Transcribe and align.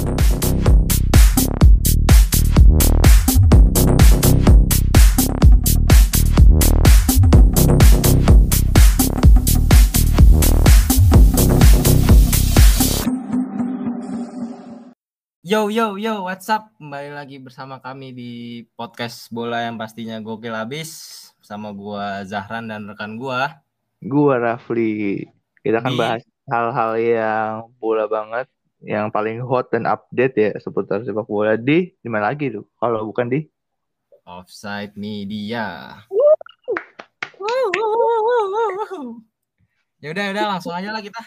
Yo 0.00 0.08
yo 15.68 16.00
yo, 16.00 16.24
what's 16.24 16.48
up? 16.48 16.72
Kembali 16.80 17.12
lagi 17.12 17.36
bersama 17.36 17.84
kami 17.84 18.16
di 18.16 18.64
podcast 18.80 19.28
bola 19.28 19.68
yang 19.68 19.76
pastinya 19.76 20.16
gokil 20.24 20.56
abis 20.56 20.88
sama 21.44 21.76
gua 21.76 22.24
Zahran 22.24 22.72
dan 22.72 22.88
rekan 22.88 23.20
gua. 23.20 23.60
Gua 24.00 24.40
Rafli. 24.40 25.28
Kita 25.60 25.84
akan 25.84 25.92
Di- 25.92 26.00
bahas 26.00 26.24
hal-hal 26.48 26.92
yang 26.96 27.52
bola 27.76 28.08
banget, 28.08 28.48
yang 28.80 29.12
paling 29.12 29.44
hot 29.44 29.68
dan 29.68 29.84
update 29.84 30.34
ya 30.36 30.50
seputar 30.56 31.04
sepak 31.04 31.28
bola 31.28 31.54
di 31.54 31.92
di 31.94 32.08
mana 32.08 32.32
lagi 32.32 32.48
tuh? 32.48 32.64
Kalau 32.76 33.04
bukan 33.04 33.28
di 33.28 33.40
Offside 34.24 34.96
Media. 34.96 35.96
Ya 40.00 40.08
udah 40.16 40.24
udah 40.32 40.44
langsung 40.56 40.72
aja 40.72 40.90
lah 40.92 41.02
kita. 41.04 41.20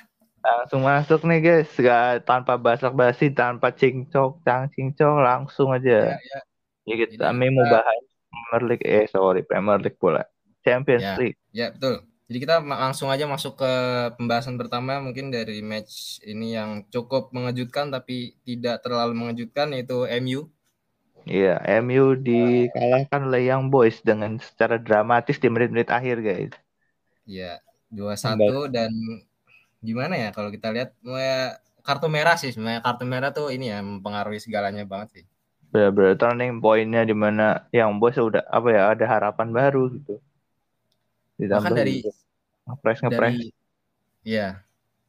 langsung 0.43 0.83
masuk 0.83 1.23
nih 1.23 1.39
guys, 1.39 1.71
gak 1.71 2.27
tanpa 2.27 2.59
basa-basi, 2.59 3.31
tanpa 3.31 3.71
cincok, 3.71 4.43
cang 4.43 4.67
cincok, 4.75 5.23
langsung 5.23 5.71
Ya, 5.71 5.79
aja. 5.79 6.19
ya. 6.19 6.39
Ya 6.83 6.95
kita 6.99 7.31
Jadi 7.31 7.47
mau 7.47 7.63
bahas 7.63 8.03
Premier 8.27 8.63
League, 8.67 8.83
eh 8.83 9.07
sorry 9.07 9.39
Premier 9.47 9.79
League 9.79 9.95
pula, 9.95 10.27
Champions 10.59 10.99
Ya. 10.99 11.15
League. 11.15 11.39
Ya 11.55 11.71
betul. 11.71 12.03
Jadi 12.27 12.37
kita 12.43 12.55
langsung 12.63 13.11
aja 13.11 13.27
masuk 13.27 13.59
ke 13.61 13.71
pembahasan 14.15 14.55
pertama 14.55 15.03
mungkin 15.03 15.27
dari 15.27 15.59
match 15.59 16.23
ini 16.23 16.55
yang 16.57 16.87
cukup 16.93 17.29
mengejutkan 17.35 17.91
tapi 17.91 18.39
tidak 18.47 18.79
terlalu 18.83 19.13
mengejutkan 19.19 19.75
yaitu 19.75 20.07
MU. 20.23 20.47
Iya, 21.27 21.55
MU 21.83 22.05
dikalahkan 22.27 23.21
oleh 23.27 23.41
Young 23.47 23.65
Boys 23.73 23.97
dengan 24.09 24.31
secara 24.39 24.75
dramatis 24.87 25.37
di 25.39 25.47
menit-menit 25.53 25.89
akhir 25.97 26.17
guys. 26.27 26.53
Ya 27.27 27.59
2-1 27.91 28.67
dan 28.75 28.91
gimana 29.87 30.15
ya 30.23 30.29
kalau 30.35 30.49
kita 30.55 30.67
lihat 30.75 30.89
ya, 31.03 31.59
kartu 31.87 32.07
merah 32.15 32.35
sih 32.41 32.49
sebenarnya 32.53 32.81
kartu 32.87 33.05
merah 33.13 33.29
tuh 33.37 33.47
ini 33.55 33.65
ya 33.73 33.79
mempengaruhi 33.83 34.39
segalanya 34.43 34.83
banget 34.91 35.09
sih. 35.15 35.25
benar-benar 35.71 36.13
turning 36.21 36.53
pointnya 36.63 37.01
di 37.09 37.15
mana 37.23 37.43
yang 37.77 37.91
bos 37.99 38.15
udah 38.27 38.43
apa 38.57 38.67
ya 38.75 38.81
ada 38.93 39.05
harapan 39.13 39.47
baru 39.57 39.81
gitu 39.95 40.13
ditambah 41.43 41.69
Bahkan 41.69 41.77
dari 41.77 41.95
ngepres 42.63 42.99
ngepres 43.03 43.35
dari 43.35 43.47
ya 44.23 44.63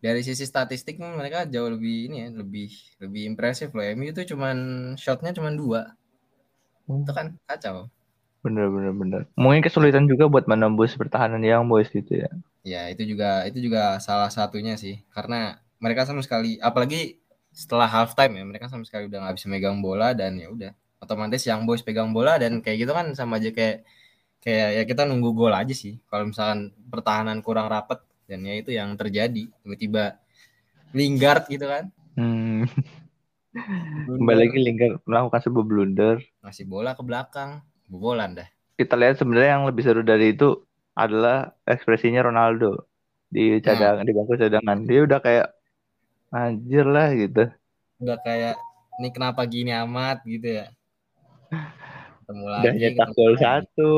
dari 0.05 0.21
sisi 0.21 0.45
statistik 0.45 1.01
mereka 1.01 1.49
jauh 1.49 1.73
lebih 1.73 2.13
ini 2.13 2.17
ya 2.21 2.29
lebih 2.37 2.69
lebih 3.01 3.23
impresif 3.25 3.73
loh. 3.73 3.81
MU 3.81 4.13
itu 4.13 4.37
cuman 4.37 4.57
shotnya 5.01 5.33
cuman 5.33 5.57
dua. 5.57 5.97
Itu 6.85 7.13
kan 7.17 7.41
kacau. 7.49 7.89
Bener 8.45 8.69
bener 8.69 8.93
bener. 8.93 9.21
Mungkin 9.41 9.65
kesulitan 9.65 10.05
juga 10.05 10.29
buat 10.29 10.45
menembus 10.45 10.93
pertahanan 10.93 11.41
yang 11.41 11.65
boys 11.65 11.89
gitu 11.89 12.21
ya. 12.21 12.29
Ya 12.61 12.93
itu 12.93 13.17
juga 13.17 13.49
itu 13.49 13.65
juga 13.65 13.97
salah 14.05 14.29
satunya 14.29 14.77
sih. 14.77 15.01
Karena 15.09 15.57
mereka 15.81 16.05
sama 16.05 16.21
sekali 16.21 16.61
apalagi 16.61 17.17
setelah 17.55 17.89
halftime 17.89 18.37
ya 18.37 18.45
mereka 18.45 18.67
sama 18.69 18.85
sekali 18.85 19.09
udah 19.09 19.25
nggak 19.25 19.37
bisa 19.41 19.47
megang 19.49 19.79
bola 19.81 20.13
dan 20.13 20.37
ya 20.37 20.53
udah 20.53 20.73
otomatis 21.01 21.41
yang 21.49 21.65
boys 21.65 21.81
pegang 21.81 22.11
bola 22.11 22.37
dan 22.37 22.59
kayak 22.61 22.85
gitu 22.85 22.93
kan 22.93 23.15
sama 23.17 23.39
aja 23.39 23.53
kayak 23.53 23.87
kayak 24.45 24.69
ya 24.77 24.83
kita 24.85 25.09
nunggu 25.09 25.33
gol 25.33 25.57
aja 25.57 25.73
sih. 25.73 25.97
Kalau 26.07 26.29
misalkan 26.29 26.71
pertahanan 26.93 27.41
kurang 27.41 27.73
rapet 27.73 28.05
dan 28.29 28.45
ya 28.45 28.55
itu 28.61 28.71
yang 28.77 28.93
terjadi. 28.95 29.49
Tiba-tiba 29.65 30.21
Lingard 30.93 31.49
gitu 31.49 31.67
kan. 31.67 31.89
Hmm. 32.15 32.69
Blunder. 33.55 34.19
kembali 34.19 34.39
lagi 34.43 34.59
Lingard 34.59 34.95
melakukan 35.07 35.41
sebuah 35.47 35.65
blunder. 35.65 36.17
Ngasih 36.43 36.67
bola 36.67 36.99
ke 36.99 37.03
belakang. 37.07 37.63
Bobolan 37.87 38.35
dah. 38.35 38.49
Kita 38.75 38.99
lihat 38.99 39.23
sebenarnya 39.23 39.55
yang 39.55 39.65
lebih 39.71 39.87
seru 39.87 40.03
dari 40.03 40.35
itu 40.35 40.59
adalah 40.99 41.55
ekspresinya 41.63 42.27
Ronaldo 42.27 42.91
di 43.31 43.63
cadangan 43.63 44.03
di 44.03 44.11
bangku 44.11 44.35
cadangan. 44.35 44.83
Dia 44.83 45.01
udah 45.07 45.19
kayak 45.23 45.49
anjir 46.35 46.83
lah 46.83 47.15
gitu. 47.15 47.45
Udah 48.03 48.19
kayak 48.27 48.59
ini 48.99 49.09
kenapa 49.15 49.47
gini 49.47 49.71
amat 49.71 50.27
gitu 50.27 50.59
ya. 50.59 50.67
Ketemu 52.27 52.47
lagi 52.51 52.63
udah 52.67 52.75
nyetak 52.75 53.07
ketemu 53.07 53.15
gol 53.15 53.35
satu 53.39 53.93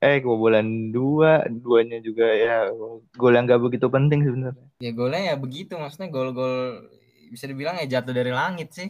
eh 0.00 0.16
kebobolan 0.24 0.88
dua 0.88 1.44
duanya 1.48 2.00
juga 2.00 2.24
ya 2.24 2.72
gol 3.14 3.36
yang 3.36 3.44
gak 3.44 3.60
begitu 3.60 3.86
penting 3.92 4.24
sebenarnya. 4.24 4.66
Ya 4.80 4.90
golnya 4.96 5.20
ya 5.32 5.34
begitu 5.36 5.76
maksudnya 5.76 6.08
gol-gol 6.08 6.88
bisa 7.28 7.44
dibilang 7.44 7.76
ya 7.84 8.00
jatuh 8.00 8.16
dari 8.16 8.32
langit 8.32 8.72
sih. 8.72 8.88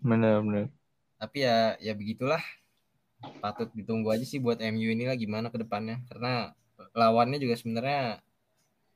Bener-bener 0.00 0.70
tapi 1.16 1.44
ya 1.44 1.74
ya 1.80 1.92
begitulah. 1.96 2.40
Patut 3.40 3.72
ditunggu 3.72 4.12
aja 4.12 4.22
sih 4.22 4.38
buat 4.38 4.60
MU 4.60 4.88
ini 4.92 5.08
lah 5.08 5.16
gimana 5.16 5.48
ke 5.48 5.58
depannya. 5.58 6.04
Karena 6.12 6.52
lawannya 6.92 7.40
juga 7.40 7.56
sebenarnya 7.56 8.20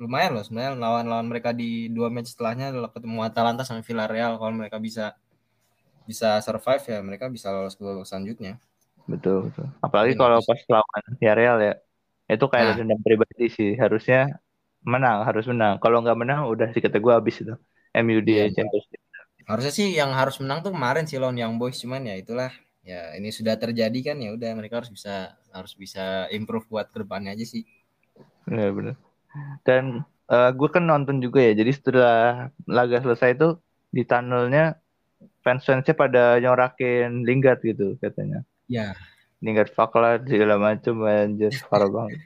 lumayan 0.00 0.32
loh 0.36 0.44
sebenarnya 0.44 0.80
lawan-lawan 0.80 1.26
mereka 1.28 1.52
di 1.52 1.92
dua 1.92 2.08
match 2.08 2.32
setelahnya 2.32 2.72
adalah 2.72 2.88
ketemu 2.92 3.18
Atalanta 3.24 3.62
sama 3.64 3.82
Villarreal. 3.84 4.36
Kalau 4.36 4.54
mereka 4.54 4.76
bisa 4.78 5.16
bisa 6.08 6.42
survive 6.42 6.84
ya 6.90 6.98
mereka 7.04 7.30
bisa 7.30 7.54
lolos 7.54 7.78
ke 7.78 7.82
babak 7.86 8.02
selanjutnya 8.02 8.58
betul 9.08 9.36
betul. 9.50 9.66
Apalagi 9.86 10.12
Mungkin 10.12 10.22
kalau 10.22 10.38
pas 10.48 10.60
lawan 10.72 11.02
Villarreal 11.20 11.56
ya 11.66 11.72
itu 12.30 12.44
kayak 12.52 12.66
Nah. 12.66 12.76
dendam 12.78 13.00
pribadi 13.06 13.44
sih. 13.56 13.70
Harusnya 13.82 14.16
menang 14.92 15.18
harus 15.28 15.44
menang. 15.50 15.74
Kalau 15.82 15.98
nggak 16.02 16.18
menang 16.22 16.40
udah 16.52 16.66
sih 16.74 16.82
kata 16.84 16.98
gue 17.04 17.12
habis 17.18 17.36
itu. 17.42 17.54
MU 18.04 18.20
di 18.22 18.32
Iya. 18.38 18.44
Champions 18.54 18.86
League 18.92 19.06
harusnya 19.50 19.72
sih 19.74 19.88
yang 19.98 20.14
harus 20.14 20.38
menang 20.38 20.62
tuh 20.62 20.70
kemarin 20.70 21.04
sih 21.10 21.18
lawan 21.18 21.34
Young 21.34 21.58
Boys 21.58 21.76
cuman 21.82 22.06
ya 22.06 22.14
itulah. 22.22 22.50
Ya 22.86 23.12
ini 23.18 23.28
sudah 23.34 23.54
terjadi 23.60 23.98
kan 24.12 24.16
ya 24.24 24.30
udah 24.36 24.50
mereka 24.56 24.80
harus 24.80 24.90
bisa 24.94 25.36
harus 25.52 25.72
bisa 25.76 26.30
improve 26.32 26.64
buat 26.70 26.86
ke 26.92 27.02
depannya 27.02 27.34
aja 27.36 27.44
sih. 27.44 27.62
Bener-bener 28.46 28.96
dan 29.66 29.84
gue 30.30 30.68
kan 30.74 30.84
nonton 30.84 31.18
juga 31.24 31.40
ya 31.42 31.52
jadi 31.60 31.72
setelah 31.72 32.16
laga 32.68 32.98
selesai 33.04 33.36
itu 33.36 33.46
di 33.96 34.02
tunnelnya 34.06 34.78
fans-fansnya 35.44 35.94
pada 35.96 36.38
nyorakin 36.42 37.24
Lingard 37.28 37.60
gitu 37.64 37.96
katanya 38.02 38.44
ya. 38.70 38.94
Lingard 39.42 39.74
fuck 39.74 39.90
lah 39.98 40.22
segala 40.22 40.60
macem 40.60 40.94
anjir 41.02 41.50
parah 41.66 41.90
banget. 41.90 42.20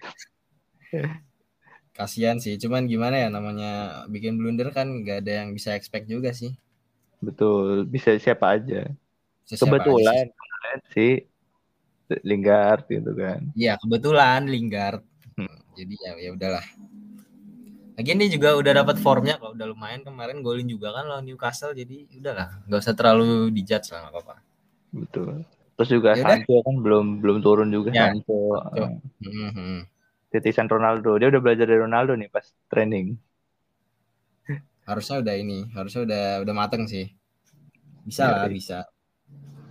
Kasihan 1.97 2.43
sih 2.43 2.59
cuman 2.59 2.91
gimana 2.91 3.17
ya 3.17 3.29
namanya 3.31 4.03
bikin 4.11 4.35
blunder 4.35 4.75
kan 4.75 4.91
nggak 4.91 5.23
ada 5.25 5.33
yang 5.47 5.55
bisa 5.55 5.73
expect 5.79 6.11
juga 6.11 6.35
sih. 6.35 6.53
Betul 7.23 7.87
bisa 7.87 8.13
siapa 8.19 8.59
aja. 8.59 8.91
Bisa 9.47 9.55
siapa 9.55 9.79
aja 9.79 9.87
sih. 9.87 9.89
kebetulan 9.89 10.25
kebetulan 10.29 10.79
sih 10.91 11.13
Lingard 12.27 12.85
gitu 12.91 13.11
kan. 13.15 13.41
Iya 13.57 13.81
kebetulan 13.81 14.45
Lingard. 14.51 15.03
Hmm. 15.35 15.59
jadi 15.75 15.95
ya 15.99 16.13
ya 16.19 16.31
udahlah. 16.35 16.67
Lagian 17.95 18.19
dia 18.19 18.31
juga 18.31 18.59
udah 18.59 18.73
dapat 18.83 18.99
formnya 18.99 19.39
kalau 19.39 19.55
udah 19.55 19.67
lumayan 19.71 20.03
kemarin 20.03 20.43
golin 20.43 20.67
juga 20.67 20.91
kan 20.95 21.07
lawan 21.07 21.27
Newcastle 21.27 21.79
jadi 21.79 22.11
udahlah. 22.11 22.59
Nggak 22.67 22.81
usah 22.83 22.95
terlalu 22.99 23.55
dijudge 23.55 23.95
lah 23.95 24.07
nggak 24.07 24.15
apa-apa. 24.19 24.37
Betul 24.91 25.47
terus 25.75 25.91
juga 25.91 26.11
Yaudah. 26.15 26.43
Sancho 26.43 26.55
kan 26.67 26.77
belum 26.81 27.07
belum 27.23 27.39
turun 27.43 27.69
juga 27.71 27.91
Ya, 27.91 28.11
Sancho. 28.11 28.39
Eh, 28.79 28.91
Mhm. 29.23 29.87
titisan 30.31 30.67
Ronaldo. 30.67 31.15
Dia 31.19 31.31
udah 31.31 31.41
belajar 31.43 31.67
dari 31.71 31.81
Ronaldo 31.83 32.13
nih 32.19 32.29
pas 32.31 32.47
training. 32.71 33.15
Harusnya 34.85 35.25
udah 35.25 35.35
ini 35.41 35.59
harusnya 35.73 36.01
udah 36.05 36.25
udah 36.45 36.55
mateng 36.55 36.85
sih. 36.85 37.09
Bisa 38.05 38.29
lah 38.29 38.45
Yoi. 38.47 38.61
bisa. 38.61 38.79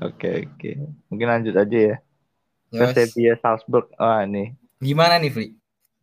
Oke 0.02 0.50
oke. 0.50 0.72
Mungkin 1.13 1.28
lanjut 1.30 1.53
aja 1.53 1.78
ya. 1.94 1.96
Ya, 2.74 2.90
ke. 2.90 2.94
Sevilla 2.97 3.38
Salzburg. 3.38 3.88
Wah 4.02 4.25
nih 4.25 4.58
gimana 4.84 5.16
nih 5.16 5.31
Fli 5.31 5.47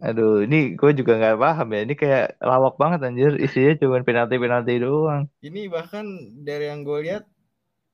aduh 0.00 0.40
ini 0.48 0.72
gue 0.80 0.96
juga 0.96 1.20
nggak 1.20 1.36
paham 1.36 1.68
ya. 1.76 1.80
Ini 1.84 1.94
kayak 1.98 2.26
lawak 2.40 2.74
banget 2.80 3.04
anjir. 3.04 3.32
Isinya 3.36 3.76
cuma 3.76 4.00
penalti 4.00 4.40
penalti 4.40 4.80
doang. 4.80 5.28
Ini 5.44 5.68
bahkan 5.68 6.06
dari 6.40 6.72
yang 6.72 6.80
gue 6.88 6.98
lihat 7.04 7.28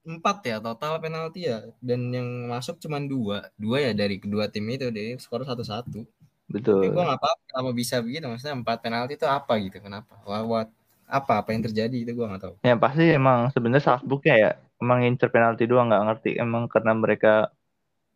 empat 0.06 0.36
ya 0.46 0.56
total 0.62 1.02
penalti 1.02 1.50
ya. 1.50 1.66
Dan 1.82 2.14
yang 2.14 2.28
masuk 2.46 2.78
cuma 2.78 3.02
dua. 3.02 3.50
Dua 3.58 3.82
ya 3.82 3.92
dari 3.92 4.22
kedua 4.22 4.46
tim 4.46 4.64
itu 4.70 4.86
jadi 4.88 5.18
skor 5.18 5.42
satu 5.42 5.66
satu 5.66 6.06
betul. 6.46 6.78
tapi 6.78 6.94
gue 6.94 7.02
nggak 7.02 7.18
paham 7.18 7.38
kenapa 7.50 7.70
bisa 7.74 7.98
begitu 7.98 8.24
maksudnya 8.30 8.54
empat 8.54 8.78
penalti 8.78 9.18
itu 9.18 9.26
apa 9.26 9.52
gitu 9.58 9.78
kenapa? 9.82 10.14
What 10.24 10.70
apa 11.06 11.42
apa 11.42 11.48
yang 11.54 11.62
terjadi 11.66 11.96
itu 12.06 12.12
gue 12.14 12.26
nggak 12.26 12.42
tahu. 12.42 12.54
Ya 12.62 12.74
pasti 12.78 13.04
emang 13.10 13.50
sebenarnya 13.50 13.82
Salzburg 13.82 14.22
ya 14.26 14.58
emang 14.82 15.02
ngincer 15.02 15.30
penalti 15.30 15.66
doang 15.66 15.90
nggak 15.90 16.04
ngerti 16.06 16.30
emang 16.38 16.70
karena 16.70 16.92
mereka 16.94 17.50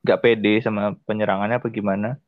nggak 0.06 0.20
pede 0.22 0.62
sama 0.62 0.94
penyerangannya 1.06 1.58
apa 1.58 1.68
gimana. 1.70 2.18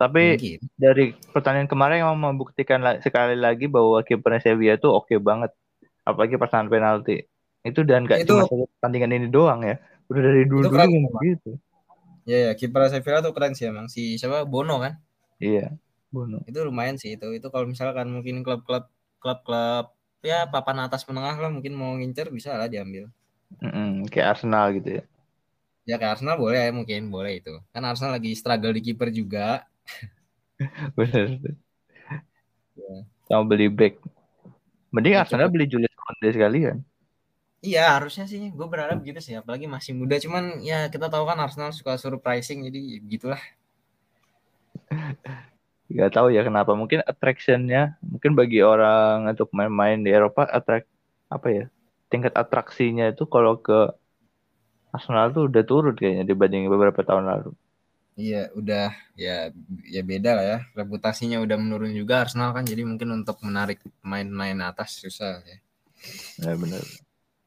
Tapi 0.00 0.34
mungkin. 0.34 0.58
dari 0.74 1.04
pertandingan 1.30 1.70
kemarin 1.70 2.02
emang 2.02 2.18
membuktikan 2.18 2.82
sekali 2.98 3.38
lagi 3.38 3.70
bahwa 3.70 4.02
kipernya 4.02 4.42
Sevilla 4.42 4.74
tuh 4.80 4.98
oke 4.98 5.14
banget. 5.22 5.54
Apalagi 6.02 6.34
pasangan 6.34 6.66
penalti. 6.66 7.22
Itu 7.62 7.86
dan 7.86 8.04
gak 8.10 8.26
Itu- 8.26 8.42
cuma 8.42 8.66
pertandingan 8.78 9.10
ini 9.16 9.28
doang 9.30 9.62
ya. 9.62 9.78
Udah 10.10 10.22
dari 10.22 10.42
dulu 10.44 10.66
dulu 10.68 10.74
keren, 10.76 10.90
gitu. 11.22 11.50
ya 12.28 12.50
ya 12.50 12.52
kiper 12.54 12.86
Sevilla 12.90 13.18
tuh 13.24 13.32
keren 13.34 13.54
sih 13.56 13.66
emang 13.66 13.86
si 13.90 14.14
siapa 14.20 14.44
Bono 14.46 14.78
kan 14.78 14.98
Iya. 15.42 15.74
Bono. 16.12 16.44
itu 16.44 16.58
lumayan 16.62 16.94
sih 17.00 17.16
itu 17.16 17.26
itu 17.34 17.46
kalau 17.48 17.64
misalkan 17.66 18.12
mungkin 18.12 18.44
klub-klub 18.44 18.86
klub-klub 19.18 19.90
ya 20.22 20.46
papan 20.46 20.84
atas 20.86 21.02
menengah 21.08 21.34
lah 21.40 21.50
mungkin 21.50 21.72
mau 21.74 21.96
ngincer 21.98 22.28
bisa 22.30 22.54
lah 22.54 22.68
diambil 22.70 23.08
Mm-mm, 23.58 24.06
kayak 24.08 24.36
Arsenal 24.38 24.72
gitu 24.76 25.00
ya. 25.00 25.02
Ya 25.84 25.94
kayak 26.00 26.16
Arsenal 26.20 26.40
boleh 26.40 26.56
ya 26.62 26.72
mungkin 26.72 27.10
boleh 27.12 27.42
itu. 27.42 27.52
Kan 27.74 27.84
Arsenal 27.84 28.16
lagi 28.16 28.32
struggle 28.32 28.72
di 28.72 28.80
kiper 28.80 29.12
juga. 29.12 29.68
Bener. 30.96 31.36
Ya. 32.72 32.94
Sama 33.28 33.44
beli 33.44 33.68
back. 33.68 34.00
Mending 34.88 35.16
Ya, 35.16 35.24
Arsenal 35.24 35.52
beli 35.52 35.68
Julius 35.68 35.92
Konde 35.96 36.28
sekalian. 36.32 36.80
Iya 37.68 37.80
harusnya 37.94 38.24
sih 38.30 38.40
gue 38.58 38.66
berharap 38.72 38.98
gitu 39.08 39.20
sih 39.26 39.34
apalagi 39.40 39.66
masih 39.74 39.92
muda 40.00 40.14
cuman 40.24 40.44
ya 40.68 40.74
kita 40.92 41.06
tahu 41.12 41.24
kan 41.30 41.38
Arsenal 41.44 41.70
suka 41.78 41.92
surprising 42.04 42.58
jadi 42.66 42.78
ya 42.92 42.98
gitulah 43.12 43.40
Gak 45.98 46.10
tahu 46.16 46.28
ya 46.36 46.42
kenapa. 46.48 46.72
Mungkin 46.80 47.00
attractionnya, 47.10 47.78
mungkin 48.10 48.32
bagi 48.38 48.58
orang 48.64 49.28
untuk 49.32 49.48
main-main 49.56 49.98
di 50.04 50.10
Eropa, 50.16 50.42
attract 50.56 50.88
apa 51.34 51.48
ya? 51.56 51.64
Tingkat 52.10 52.32
atraksinya 52.42 53.04
itu 53.12 53.24
kalau 53.34 53.52
ke 53.66 53.72
Arsenal 54.96 55.26
tuh 55.36 55.42
udah 55.48 55.62
turun 55.70 55.94
kayaknya 55.98 56.24
dibanding 56.30 56.64
beberapa 56.72 57.00
tahun 57.08 57.24
lalu. 57.30 57.50
iya 58.24 58.42
udah 58.60 58.86
ya 59.24 59.32
ya 59.94 60.02
beda 60.10 60.30
lah 60.36 60.44
ya 60.52 60.58
reputasinya 60.80 61.36
udah 61.44 61.56
menurun 61.62 61.92
juga 62.00 62.14
Arsenal 62.22 62.50
kan 62.56 62.64
jadi 62.70 62.82
mungkin 62.90 63.08
untuk 63.18 63.36
menarik 63.46 63.78
pemain-pemain 64.00 64.58
atas 64.70 64.90
susah 65.02 65.32
ya 65.50 65.56
Ya 66.38 66.54
benar. 66.60 67.02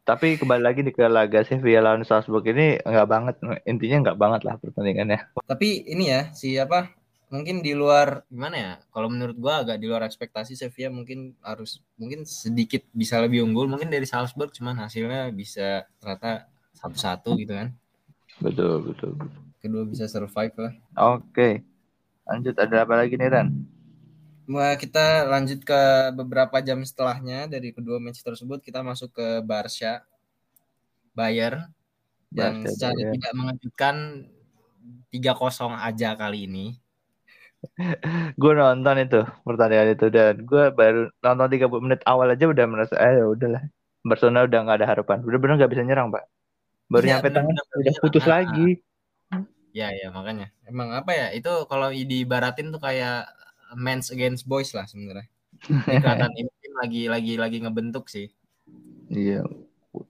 Tapi 0.06 0.38
kembali 0.38 0.62
lagi 0.62 0.86
nih 0.86 0.94
ke 0.94 1.10
laga 1.10 1.42
Sevilla 1.42 1.82
lawan 1.82 2.06
Salzburg 2.06 2.46
ini 2.46 2.78
nggak 2.78 3.08
banget, 3.10 3.36
intinya 3.66 3.98
nggak 4.06 4.20
banget 4.22 4.42
lah 4.46 4.56
pertandingannya. 4.62 5.18
tapi 5.50 5.82
ini 5.90 6.14
ya 6.14 6.30
siapa 6.30 6.94
mungkin 7.34 7.66
di 7.66 7.74
luar 7.74 8.22
gimana 8.30 8.56
ya 8.56 8.72
kalau 8.94 9.10
menurut 9.10 9.34
gua 9.34 9.66
agak 9.66 9.82
di 9.82 9.90
luar 9.90 10.06
ekspektasi 10.06 10.54
Sevilla 10.54 10.94
mungkin 10.94 11.34
harus 11.42 11.82
mungkin 11.98 12.22
sedikit 12.22 12.86
bisa 12.94 13.18
lebih 13.18 13.42
unggul 13.50 13.66
mungkin 13.66 13.90
dari 13.90 14.06
Salzburg 14.06 14.54
cuman 14.54 14.78
hasilnya 14.86 15.34
bisa 15.34 15.90
ternyata 15.98 16.46
satu-satu 16.78 17.34
gitu 17.42 17.58
kan 17.58 17.74
Betul, 18.40 18.86
betul. 18.86 19.12
betul. 19.18 19.42
kedua 19.58 19.84
bisa 19.90 20.06
survive 20.06 20.54
lah 20.54 20.74
Oke, 21.18 21.66
lanjut 22.30 22.56
ada 22.56 22.86
apa 22.86 22.94
lagi 22.94 23.18
nih 23.18 23.30
Ran? 23.34 23.50
Kita 24.54 25.26
lanjut 25.26 25.66
ke 25.66 25.82
beberapa 26.14 26.62
jam 26.62 26.86
setelahnya 26.86 27.50
dari 27.50 27.74
kedua 27.74 27.98
match 27.98 28.22
tersebut 28.22 28.62
kita 28.62 28.86
masuk 28.86 29.14
ke 29.18 29.28
Barca 29.42 30.06
Bayern 31.18 31.66
yang 32.30 32.62
Barca, 32.62 32.72
secara 32.74 33.16
tidak 33.16 33.34
mengejutkan 33.34 33.96
3-0 35.10 35.74
aja 35.74 36.10
kali 36.14 36.46
ini. 36.46 36.66
Gue 38.42 38.54
nonton 38.54 39.02
itu 39.02 39.22
pertandingan 39.42 39.98
itu 39.98 40.08
dan 40.14 40.46
gue 40.46 40.70
baru 40.70 41.10
nonton 41.26 41.48
30 41.50 41.82
menit 41.82 42.02
awal 42.06 42.30
aja 42.30 42.46
udah 42.46 42.66
merasa, 42.70 42.94
eh 43.02 43.18
ya 43.18 43.26
udahlah. 43.26 43.64
Barcelona 44.06 44.46
udah 44.46 44.60
nggak 44.70 44.78
ada 44.78 44.88
harapan. 44.94 45.18
Bener-bener 45.26 45.58
nggak 45.58 45.72
bisa 45.74 45.82
nyerang, 45.82 46.14
Pak. 46.14 46.30
Baru 46.94 47.10
Iya, 47.10 47.18
nyampe 47.18 47.30
tangan 47.34 47.56
udah 47.58 47.96
putus 48.06 48.26
lagi. 48.30 48.68
Ya 49.74 49.90
ya 49.90 50.14
makanya. 50.14 50.54
Emang 50.70 50.94
apa 50.94 51.10
ya? 51.18 51.34
Itu 51.34 51.66
kalau 51.66 51.90
dibaratin 51.90 52.70
tuh 52.70 52.78
kayak 52.78 53.26
men's 53.76 54.10
against 54.10 54.48
boys 54.50 54.72
lah 54.74 54.88
sebenarnya. 54.88 55.28
Kelihatan 55.88 56.32
ini 56.36 56.52
tim 56.60 56.74
lagi 56.76 57.02
lagi 57.08 57.34
lagi 57.40 57.58
ngebentuk 57.64 58.08
sih. 58.12 58.32
Iya. 59.12 59.46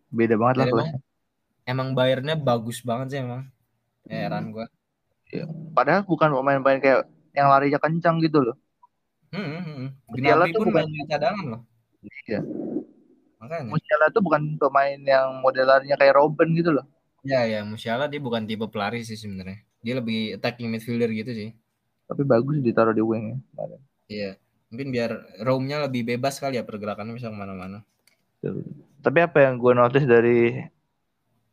Beda 0.09 0.39
banget 0.39 0.55
lah 0.55 0.65
emang, 0.65 0.73
kelasnya. 0.73 0.99
emang 1.67 1.87
Bayernnya 1.93 2.35
bagus 2.39 2.81
banget 2.81 3.07
sih 3.13 3.19
emang. 3.21 3.49
Heran 4.07 4.53
gua. 4.53 4.65
Padahal 5.75 6.05
bukan 6.07 6.31
pemain-pemain 6.31 6.79
kayak 6.79 7.01
yang 7.35 7.51
larinya 7.51 7.79
kencang 7.81 8.23
gitu 8.23 8.39
loh. 8.39 8.57
Hmm, 9.35 9.43
hmm, 9.43 9.63
hmm. 9.65 9.87
Gnabry 10.15 10.51
pun 10.55 10.71
bukan- 10.71 10.87
main 10.87 11.07
cadangan 11.11 11.45
loh. 11.45 11.61
Iya. 12.29 12.39
Makanya. 13.41 13.65
Musiala 13.67 14.05
tuh 14.13 14.23
bukan 14.23 14.55
pemain 14.55 14.99
yang 15.01 15.43
model 15.43 15.65
larinya 15.67 15.97
kayak 15.99 16.15
Robben 16.15 16.55
gitu 16.55 16.71
loh. 16.71 16.85
Ya 17.25 17.43
ya, 17.43 17.65
Musiala 17.65 18.05
dia 18.07 18.21
bukan 18.21 18.45
tipe 18.45 18.63
pelari 18.69 19.01
sih 19.01 19.17
sebenarnya. 19.17 19.59
Dia 19.81 19.99
lebih 19.99 20.37
attacking 20.39 20.69
midfielder 20.71 21.09
gitu 21.11 21.31
sih. 21.33 21.49
Tapi 22.05 22.21
bagus 22.21 22.61
ditaruh 22.61 22.93
di 22.93 23.01
wing 23.01 23.25
ya. 23.25 23.37
kemarin. 23.49 23.79
Iya. 24.05 24.31
Mungkin 24.69 24.87
biar 24.89 25.11
roamnya 25.41 25.77
lebih 25.85 26.05
bebas 26.05 26.37
kali 26.37 26.57
ya 26.57 26.63
pergerakannya 26.63 27.13
bisa 27.13 27.29
ke 27.29 27.37
mana-mana. 27.37 27.81
Tapi 28.99 29.19
apa 29.21 29.37
yang 29.41 29.57
gue 29.57 29.73
notice 29.73 30.05
dari 30.05 30.57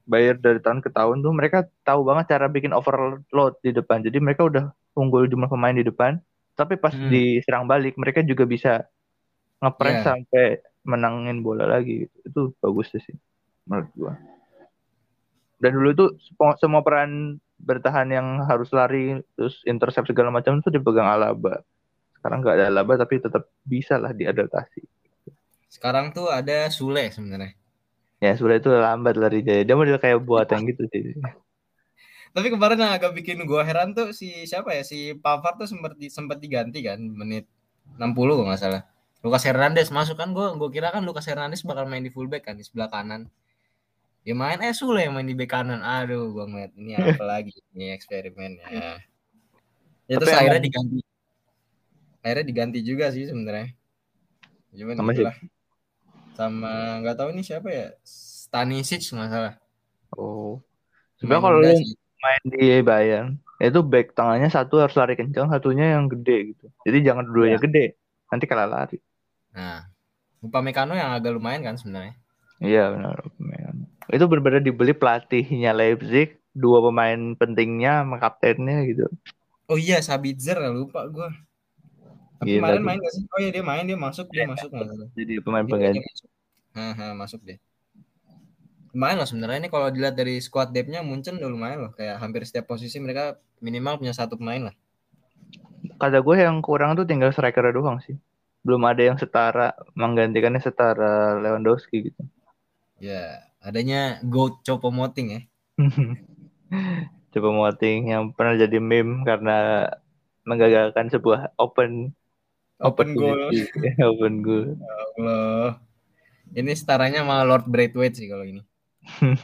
Bayern 0.02 0.36
dari 0.36 0.58
tahun 0.58 0.82
ke 0.82 0.90
tahun 0.90 1.22
tuh 1.22 1.30
mereka 1.30 1.62
tahu 1.86 2.02
banget 2.02 2.34
cara 2.34 2.50
bikin 2.50 2.74
overload 2.74 3.54
di 3.62 3.70
depan. 3.70 4.02
Jadi 4.02 4.18
mereka 4.18 4.44
udah 4.44 4.64
unggul 4.92 5.24
jumlah 5.24 5.46
pemain 5.46 5.72
di 5.72 5.86
depan. 5.86 6.18
Tapi 6.52 6.76
pas 6.76 6.92
Hmm. 6.92 7.08
diserang 7.08 7.64
balik 7.64 7.94
mereka 7.96 8.20
juga 8.20 8.42
bisa 8.44 8.82
ngepres 9.62 10.02
Iya. 10.02 10.04
sampai 10.04 10.44
menangin 10.82 11.40
bola 11.40 11.64
lagi. 11.64 12.04
gitu. 12.04 12.16
Itu 12.26 12.40
bagus 12.58 12.90
sih 12.92 13.14
menurut 13.64 13.88
gua. 13.94 14.12
Dan 15.62 15.70
dulu 15.72 15.88
itu 15.94 16.04
semua 16.58 16.82
peran 16.82 17.38
bertahan 17.62 18.10
yang 18.10 18.42
harus 18.44 18.74
lari 18.74 19.22
terus 19.38 19.62
intercept 19.64 20.10
segala 20.10 20.34
macam 20.34 20.58
itu 20.58 20.68
dipegang 20.68 21.06
Alaba. 21.06 21.62
Sekarang 22.18 22.42
nggak 22.42 22.54
ada 22.58 22.66
Alaba 22.68 22.98
tapi 22.98 23.22
tetap 23.22 23.46
bisa 23.62 23.96
lah 23.96 24.10
diadaptasi. 24.10 24.82
Sekarang 25.70 26.10
tuh 26.10 26.28
ada 26.28 26.68
Sule 26.68 27.08
sebenarnya. 27.08 27.54
Ya 28.22 28.38
sudah 28.38 28.58
itu 28.58 28.70
lambat 28.70 29.18
lari 29.18 29.42
dia. 29.42 29.66
Dia 29.66 29.74
model 29.74 29.98
kayak 29.98 30.22
buatan 30.22 30.62
gitu 30.68 30.86
sih. 30.90 31.16
Tapi 32.32 32.48
kemarin 32.48 32.80
yang 32.80 32.92
agak 32.94 33.12
bikin 33.12 33.44
gua 33.44 33.66
heran 33.66 33.92
tuh 33.92 34.14
si 34.16 34.46
siapa 34.48 34.72
ya? 34.72 34.82
Si 34.86 35.12
Pavard 35.18 35.60
tuh 35.60 35.68
sempat 35.68 35.98
di, 35.98 36.08
sempat 36.08 36.40
diganti 36.40 36.80
kan 36.80 36.96
menit 37.02 37.44
60 37.98 38.14
kalau 38.14 38.46
nggak 38.48 38.60
salah. 38.60 38.82
Lucas 39.22 39.44
Hernandez 39.44 39.92
masuk 39.92 40.16
kan 40.16 40.32
gua 40.32 40.56
gua 40.56 40.70
kira 40.72 40.88
kan 40.90 41.04
Lucas 41.04 41.28
Hernandez 41.28 41.60
bakal 41.62 41.84
main 41.90 42.02
di 42.02 42.08
fullback 42.08 42.48
kan 42.48 42.54
di 42.56 42.64
sebelah 42.64 42.88
kanan. 42.88 43.28
Dia 44.22 44.34
main 44.38 44.58
eh 44.62 44.70
Sule 44.70 45.02
yang 45.02 45.14
main 45.18 45.26
di 45.26 45.34
bek 45.34 45.50
kanan. 45.50 45.82
Aduh, 45.82 46.30
gua 46.30 46.46
ngeliat 46.46 46.72
ini 46.78 46.94
apa 46.94 47.24
lagi 47.38 47.54
ini 47.74 47.90
eksperimennya. 47.90 48.66
Ya 50.06 50.14
terus 50.18 50.30
emang- 50.30 50.40
akhirnya 50.46 50.62
diganti. 50.62 50.98
Akhirnya 52.22 52.46
diganti 52.46 52.78
juga 52.86 53.10
sih 53.10 53.26
sebenarnya. 53.26 53.74
Cuman 54.72 54.94
Sama 54.94 55.10
itulah. 55.10 55.34
Sama 56.32 56.72
nggak 57.02 57.16
tahu 57.18 57.28
ini 57.34 57.42
siapa 57.42 57.68
ya? 57.68 57.88
Stanisic 58.06 59.02
nggak 59.10 59.30
salah. 59.30 59.54
Oh. 60.14 60.62
Sebenarnya 61.18 61.42
kalau 61.42 61.58
lu 61.62 61.74
main 62.22 62.42
di 62.46 62.62
Bayern, 62.82 63.28
itu 63.58 63.78
back 63.82 64.14
tangannya 64.14 64.46
satu 64.50 64.78
harus 64.78 64.94
lari 64.94 65.18
kencang, 65.18 65.50
satunya 65.50 65.98
yang 65.98 66.06
gede 66.06 66.54
gitu. 66.54 66.66
Jadi 66.86 66.98
jangan 67.02 67.26
dua-duanya 67.26 67.58
gede, 67.58 67.98
nanti 68.30 68.44
kalah 68.46 68.70
lari. 68.70 68.98
Nah, 69.54 69.86
Upamecano 70.42 70.98
yang 70.98 71.14
agak 71.14 71.38
lumayan 71.38 71.62
kan 71.62 71.78
sebenarnya. 71.78 72.18
Iya 72.58 72.90
benar. 72.90 73.14
pemain. 73.38 73.71
Itu 74.10 74.24
benar-benar 74.26 74.62
dibeli 74.64 74.96
pelatihnya 74.96 75.70
Leipzig, 75.76 76.40
dua 76.50 76.82
pemain 76.82 77.38
pentingnya 77.38 78.02
sama 78.02 78.16
kaptennya 78.18 78.82
gitu. 78.88 79.06
Oh 79.70 79.78
iya, 79.78 80.02
Sabitzer 80.02 80.58
lupa 80.74 81.06
gua. 81.06 81.30
Tapi 82.42 82.58
Gila 82.58 82.74
kemarin 82.74 82.82
main 82.82 82.98
gak 82.98 83.12
sih? 83.14 83.22
Oh 83.30 83.38
iya 83.38 83.50
dia 83.54 83.62
main, 83.62 83.84
dia 83.86 83.94
masuk, 83.94 84.26
dia 84.34 84.50
masuk 84.50 84.74
nggak 84.74 84.88
salah. 84.90 85.08
Jadi 85.14 85.34
pemain 85.38 85.62
dia 85.62 85.70
pengganti. 85.70 85.98
masuk. 86.02 86.28
Haha, 86.72 87.08
masuk 87.14 87.40
deh. 87.46 87.58
Lumayan 88.92 89.16
loh 89.22 89.28
sebenarnya 89.30 89.58
ini 89.62 89.70
kalau 89.70 89.88
dilihat 89.88 90.18
dari 90.18 90.36
squad 90.42 90.74
depth-nya 90.74 91.00
Munchen 91.06 91.38
udah 91.38 91.48
lumayan 91.48 91.86
loh. 91.86 91.92
Kayak 91.94 92.18
hampir 92.18 92.42
setiap 92.44 92.66
posisi 92.66 92.98
mereka 92.98 93.38
minimal 93.62 94.02
punya 94.02 94.10
satu 94.10 94.34
pemain 94.34 94.68
lah. 94.68 94.74
Kata 96.02 96.18
gue 96.18 96.36
yang 96.42 96.58
kurang 96.60 96.98
tuh 96.98 97.06
tinggal 97.06 97.30
striker 97.30 97.70
doang 97.70 98.02
sih. 98.02 98.18
Belum 98.66 98.82
ada 98.84 99.00
yang 99.06 99.16
setara 99.16 99.72
menggantikannya 99.94 100.58
setara 100.58 101.38
Lewandowski 101.38 102.10
gitu. 102.10 102.22
Ya, 102.98 103.51
adanya 103.62 104.18
Goat 104.26 104.66
Chopo 104.66 104.90
Moting 104.90 105.28
ya. 105.32 105.40
Coba 107.32 107.48
Moting 107.48 108.12
yang 108.12 108.34
pernah 108.36 108.58
jadi 108.58 108.76
meme 108.82 109.24
karena 109.24 109.88
menggagalkan 110.42 111.08
sebuah 111.08 111.54
open 111.56 112.12
Open 112.82 113.14
goal. 113.14 113.54
open 114.10 114.42
goal. 114.42 114.74
Allah. 115.14 115.78
Ini 116.52 116.74
setaranya 116.74 117.22
sama 117.22 117.46
Lord 117.46 117.70
Braithwaite 117.70 118.18
sih 118.18 118.26
kalau 118.26 118.42
ini. 118.42 118.60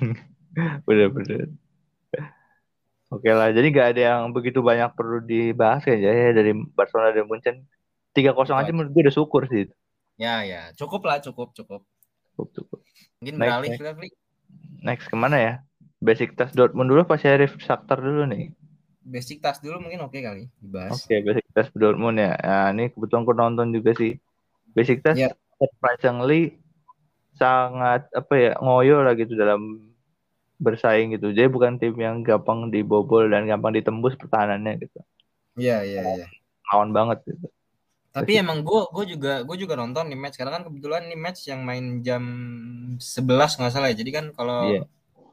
Bener-bener. 0.87 1.55
Oke 3.09 3.31
lah, 3.33 3.49
jadi 3.55 3.73
nggak 3.73 3.89
ada 3.97 4.01
yang 4.13 4.23
begitu 4.37 4.61
banyak 4.61 4.93
perlu 4.93 5.25
dibahas 5.25 5.81
kayaknya 5.81 6.13
ya 6.13 6.31
dari 6.35 6.53
Barcelona 6.53 7.15
dan 7.15 7.25
Munchen. 7.25 7.65
3-0 8.13 8.35
aja 8.53 8.73
menurut 8.75 8.91
gue 8.93 9.03
udah 9.07 9.15
syukur 9.15 9.47
sih. 9.49 9.71
Ya, 10.19 10.43
ya, 10.43 10.75
cukup 10.75 11.07
lah, 11.07 11.23
cukup, 11.23 11.55
cukup. 11.55 11.87
Cukup, 12.39 12.55
cukup. 12.55 12.81
Mungkin 13.19 13.35
Next, 13.35 13.51
beralih 13.51 13.71
next. 13.75 13.83
Fli. 13.99 14.09
Next 14.79 15.07
ke 15.11 15.17
mana 15.19 15.37
ya? 15.43 15.55
Basic 15.99 16.39
test 16.39 16.55
Dortmund 16.55 16.87
dulu 16.87 17.03
apa 17.03 17.19
Sheriff 17.19 17.59
Shakhtar 17.59 17.99
dulu 17.99 18.31
nih? 18.31 18.55
Basic 19.03 19.43
tas 19.43 19.59
dulu 19.59 19.83
mungkin 19.83 20.07
oke 20.07 20.15
kali 20.15 20.47
dibahas. 20.63 20.95
Oke, 20.95 21.19
basic 21.27 21.43
test 21.51 21.75
Dortmund 21.75 22.23
ya. 22.23 22.39
Nah, 22.39 22.71
ini 22.71 22.95
kebetulan 22.95 23.27
aku 23.27 23.35
nonton 23.35 23.75
juga 23.75 23.91
sih. 23.99 24.15
Basic 24.71 25.03
test 25.03 25.19
Ya. 25.19 25.35
surprisingly 25.59 26.63
sangat 27.35 28.07
apa 28.15 28.35
ya 28.39 28.53
ngoyo 28.63 29.03
lah 29.03 29.19
gitu 29.19 29.35
dalam 29.35 29.91
bersaing 30.63 31.19
gitu. 31.19 31.35
Jadi 31.35 31.51
bukan 31.51 31.83
tim 31.83 31.99
yang 31.99 32.23
gampang 32.23 32.71
dibobol 32.71 33.27
dan 33.27 33.51
gampang 33.51 33.75
ditembus 33.75 34.15
pertahanannya 34.15 34.79
gitu. 34.87 35.03
Iya, 35.59 35.83
iya, 35.83 36.03
iya. 36.23 36.27
Lawan 36.71 36.95
banget 36.95 37.27
gitu. 37.27 37.51
Tapi 38.23 38.33
emang 38.39 38.59
gue 38.67 38.83
gue 38.95 39.05
juga 39.19 39.33
gue 39.47 39.57
juga 39.59 39.75
nonton 39.79 40.09
nih 40.11 40.19
match 40.19 40.37
karena 40.39 40.59
kan 40.59 40.63
kebetulan 40.67 41.07
ini 41.07 41.17
match 41.19 41.47
yang 41.47 41.61
main 41.63 42.01
jam 42.03 42.23
11 42.99 43.59
nggak 43.59 43.73
salah 43.73 43.89
ya. 43.93 43.97
Jadi 43.99 44.11
kan 44.11 44.25
kalau 44.35 44.71
Iya. 44.71 44.83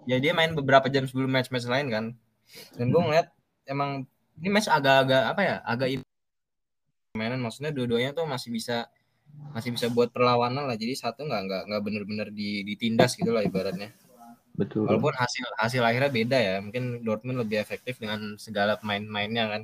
ya 0.06 0.18
dia 0.22 0.32
main 0.38 0.54
beberapa 0.54 0.86
jam 0.92 1.06
sebelum 1.10 1.32
match-match 1.34 1.65
lain 1.65 1.88
kan. 1.89 2.06
Dan 2.77 2.94
gue 2.94 3.00
Hmm. 3.01 3.08
ngeliat 3.10 3.27
emang 3.65 4.06
ini 4.38 4.50
match 4.51 4.70
agak-agak 4.70 5.24
apa 5.34 5.42
ya? 5.42 5.56
Agak 5.65 5.88
mainan 7.15 7.39
maksudnya 7.39 7.72
dua-duanya 7.72 8.12
tuh 8.12 8.27
masih 8.27 8.51
bisa 8.51 8.86
masih 9.56 9.72
bisa 9.75 9.88
buat 9.92 10.12
perlawanan 10.12 10.68
lah. 10.68 10.77
Jadi 10.77 10.94
satu 10.96 11.24
nggak 11.25 11.42
nggak 11.48 11.62
nggak 11.72 11.82
bener-bener 11.84 12.27
di, 12.32 12.63
ditindas 12.68 13.15
gitu 13.15 13.32
lah 13.32 13.44
ibaratnya. 13.44 13.92
Betul. 14.56 14.88
Walaupun 14.88 15.12
hasil 15.15 15.44
hasil 15.60 15.82
akhirnya 15.84 16.12
beda 16.12 16.38
ya. 16.39 16.56
Mungkin 16.63 17.04
Dortmund 17.04 17.44
lebih 17.44 17.60
efektif 17.60 18.00
dengan 18.00 18.39
segala 18.39 18.80
pemain-pemainnya 18.80 19.44
kan. 19.51 19.62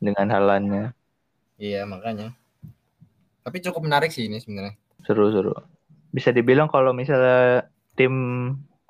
Dengan 0.00 0.26
halannya 0.28 0.84
Iya 1.54 1.86
makanya. 1.86 2.34
Tapi 3.44 3.60
cukup 3.60 3.84
menarik 3.84 4.10
sih 4.10 4.26
ini 4.26 4.40
sebenarnya. 4.40 4.74
seru-seru. 5.04 5.52
Bisa 6.08 6.32
dibilang 6.32 6.72
kalau 6.72 6.96
misalnya 6.96 7.68
tim 7.92 8.14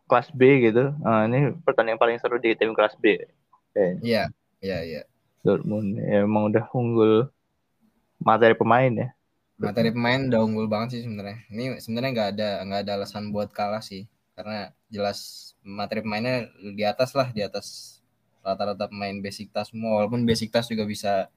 kelas 0.06 0.30
B 0.30 0.62
gitu, 0.70 0.94
ah, 1.02 1.26
ini 1.26 1.50
pertandingan 1.66 1.98
paling 1.98 2.22
seru 2.22 2.38
di 2.38 2.54
tim 2.54 2.70
kelas 2.70 2.94
B. 3.02 3.18
Iya, 3.74 4.30
iya, 4.62 4.78
iya. 4.86 5.02
Dortmund 5.42 5.98
ya, 6.00 6.22
emang 6.24 6.54
udah 6.54 6.70
unggul 6.72 7.28
materi 8.22 8.54
pemain 8.56 8.88
ya. 8.88 9.08
Materi 9.60 9.90
pemain 9.92 10.22
udah 10.30 10.40
unggul 10.40 10.66
banget 10.70 10.98
sih 10.98 11.02
sebenarnya. 11.04 11.42
Ini 11.52 11.82
sebenarnya 11.82 12.10
nggak 12.14 12.30
ada 12.38 12.48
nggak 12.64 12.80
ada 12.86 12.92
alasan 12.96 13.34
buat 13.34 13.52
kalah 13.52 13.84
sih. 13.84 14.08
Karena 14.38 14.72
jelas 14.88 15.52
materi 15.60 16.00
pemainnya 16.00 16.48
di 16.56 16.84
atas 16.86 17.12
lah, 17.12 17.28
di 17.34 17.44
atas 17.44 17.98
rata-rata 18.40 18.88
pemain 18.88 19.18
basic 19.20 19.52
tas 19.52 19.68
semua. 19.68 20.00
Walaupun 20.00 20.24
basic 20.24 20.48
tas 20.48 20.70
juga 20.70 20.88
bisa 20.88 21.28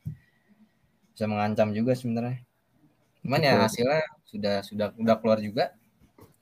bisa 1.11 1.25
mengancam 1.27 1.75
juga 1.75 1.91
sebenarnya. 1.91 2.46
Cuman 3.27 3.43
ya 3.43 3.59
hasilnya 3.59 4.01
sudah 4.23 4.55
sudah 4.63 4.87
udah 4.95 5.15
keluar 5.19 5.43
juga. 5.43 5.75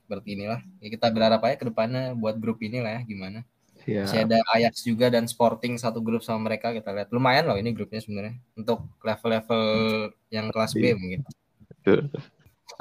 Seperti 0.06 0.38
inilah. 0.38 0.62
Ya 0.78 0.88
kita 0.94 1.10
berharap 1.10 1.42
aja 1.42 1.58
ke 1.58 1.66
depannya 1.66 2.14
buat 2.14 2.38
grup 2.38 2.62
ini 2.62 2.78
lah 2.78 3.02
ya 3.02 3.02
gimana. 3.02 3.42
Masih 3.86 4.22
Siap. 4.22 4.26
ada 4.30 4.38
Ajax 4.54 4.74
juga 4.82 5.06
dan 5.10 5.26
Sporting 5.26 5.74
satu 5.78 5.98
grup 5.98 6.22
sama 6.22 6.46
mereka 6.50 6.70
kita 6.70 6.94
lihat. 6.94 7.10
Lumayan 7.10 7.46
loh 7.46 7.58
ini 7.58 7.74
grupnya 7.74 7.98
sebenarnya 7.98 8.38
untuk 8.54 8.86
level-level 9.02 9.62
yang 10.30 10.46
kelas 10.54 10.74
B 10.78 10.90
Iya. 10.90 10.94
mungkin. 10.94 11.20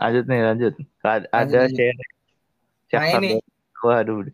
Lanjut 0.02 0.26
nih, 0.26 0.42
lanjut. 0.42 0.74
Ad- 1.06 1.30
Ada 1.30 1.70
lanjut. 1.70 1.78
share 1.78 1.98
Nah, 2.94 3.22
ini. 3.22 3.38
Waduh, 3.86 4.30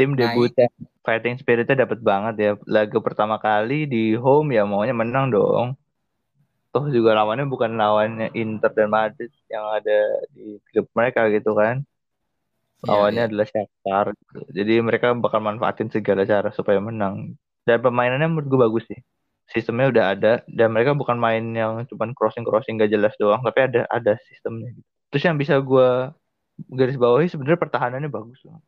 tim 0.00 0.16
Nah, 0.16 0.32
debutan 0.32 0.70
fighting 1.04 1.36
spiritnya 1.36 1.84
dapat 1.84 2.00
banget 2.00 2.34
ya. 2.40 2.52
Laga 2.64 2.98
pertama 3.04 3.36
kali 3.36 3.84
di 3.84 4.16
home 4.16 4.56
ya 4.56 4.64
maunya 4.64 4.96
menang 4.96 5.28
dong. 5.28 5.76
Toh 6.74 6.90
juga 6.90 7.14
lawannya 7.14 7.46
bukan 7.46 7.78
lawannya 7.78 8.34
Inter 8.34 8.74
dan 8.74 8.90
Madrid 8.90 9.30
yang 9.46 9.62
ada 9.62 10.26
di 10.34 10.58
grup 10.74 10.90
mereka 10.90 11.30
gitu 11.30 11.54
kan. 11.54 11.86
Iya, 12.82 12.90
Lawannya 12.90 13.22
iya. 13.22 13.28
adalah 13.30 13.46
Shakhtar. 13.46 14.06
gitu. 14.10 14.38
Jadi 14.50 14.72
mereka 14.82 15.14
bakal 15.14 15.38
manfaatin 15.38 15.88
segala 15.94 16.26
cara 16.26 16.50
supaya 16.50 16.82
menang. 16.82 17.38
Dan 17.62 17.78
permainannya 17.78 18.26
menurut 18.26 18.48
gue 18.50 18.60
bagus 18.60 18.84
sih. 18.90 18.98
Sistemnya 19.54 19.86
udah 19.94 20.04
ada 20.18 20.32
dan 20.50 20.74
mereka 20.74 20.98
bukan 20.98 21.14
main 21.14 21.46
yang 21.54 21.86
cuman 21.86 22.10
crossing-crossing 22.10 22.74
gak 22.74 22.90
jelas 22.90 23.14
doang, 23.22 23.38
tapi 23.46 23.70
ada 23.70 23.86
ada 23.86 24.18
sistemnya 24.26 24.74
gitu. 24.74 24.88
Terus 25.14 25.22
yang 25.30 25.38
bisa 25.38 25.54
gue 25.62 26.10
garis 26.74 26.98
bawahi 26.98 27.30
sebenarnya 27.30 27.62
pertahanannya 27.62 28.10
bagus 28.10 28.42
loh. 28.42 28.58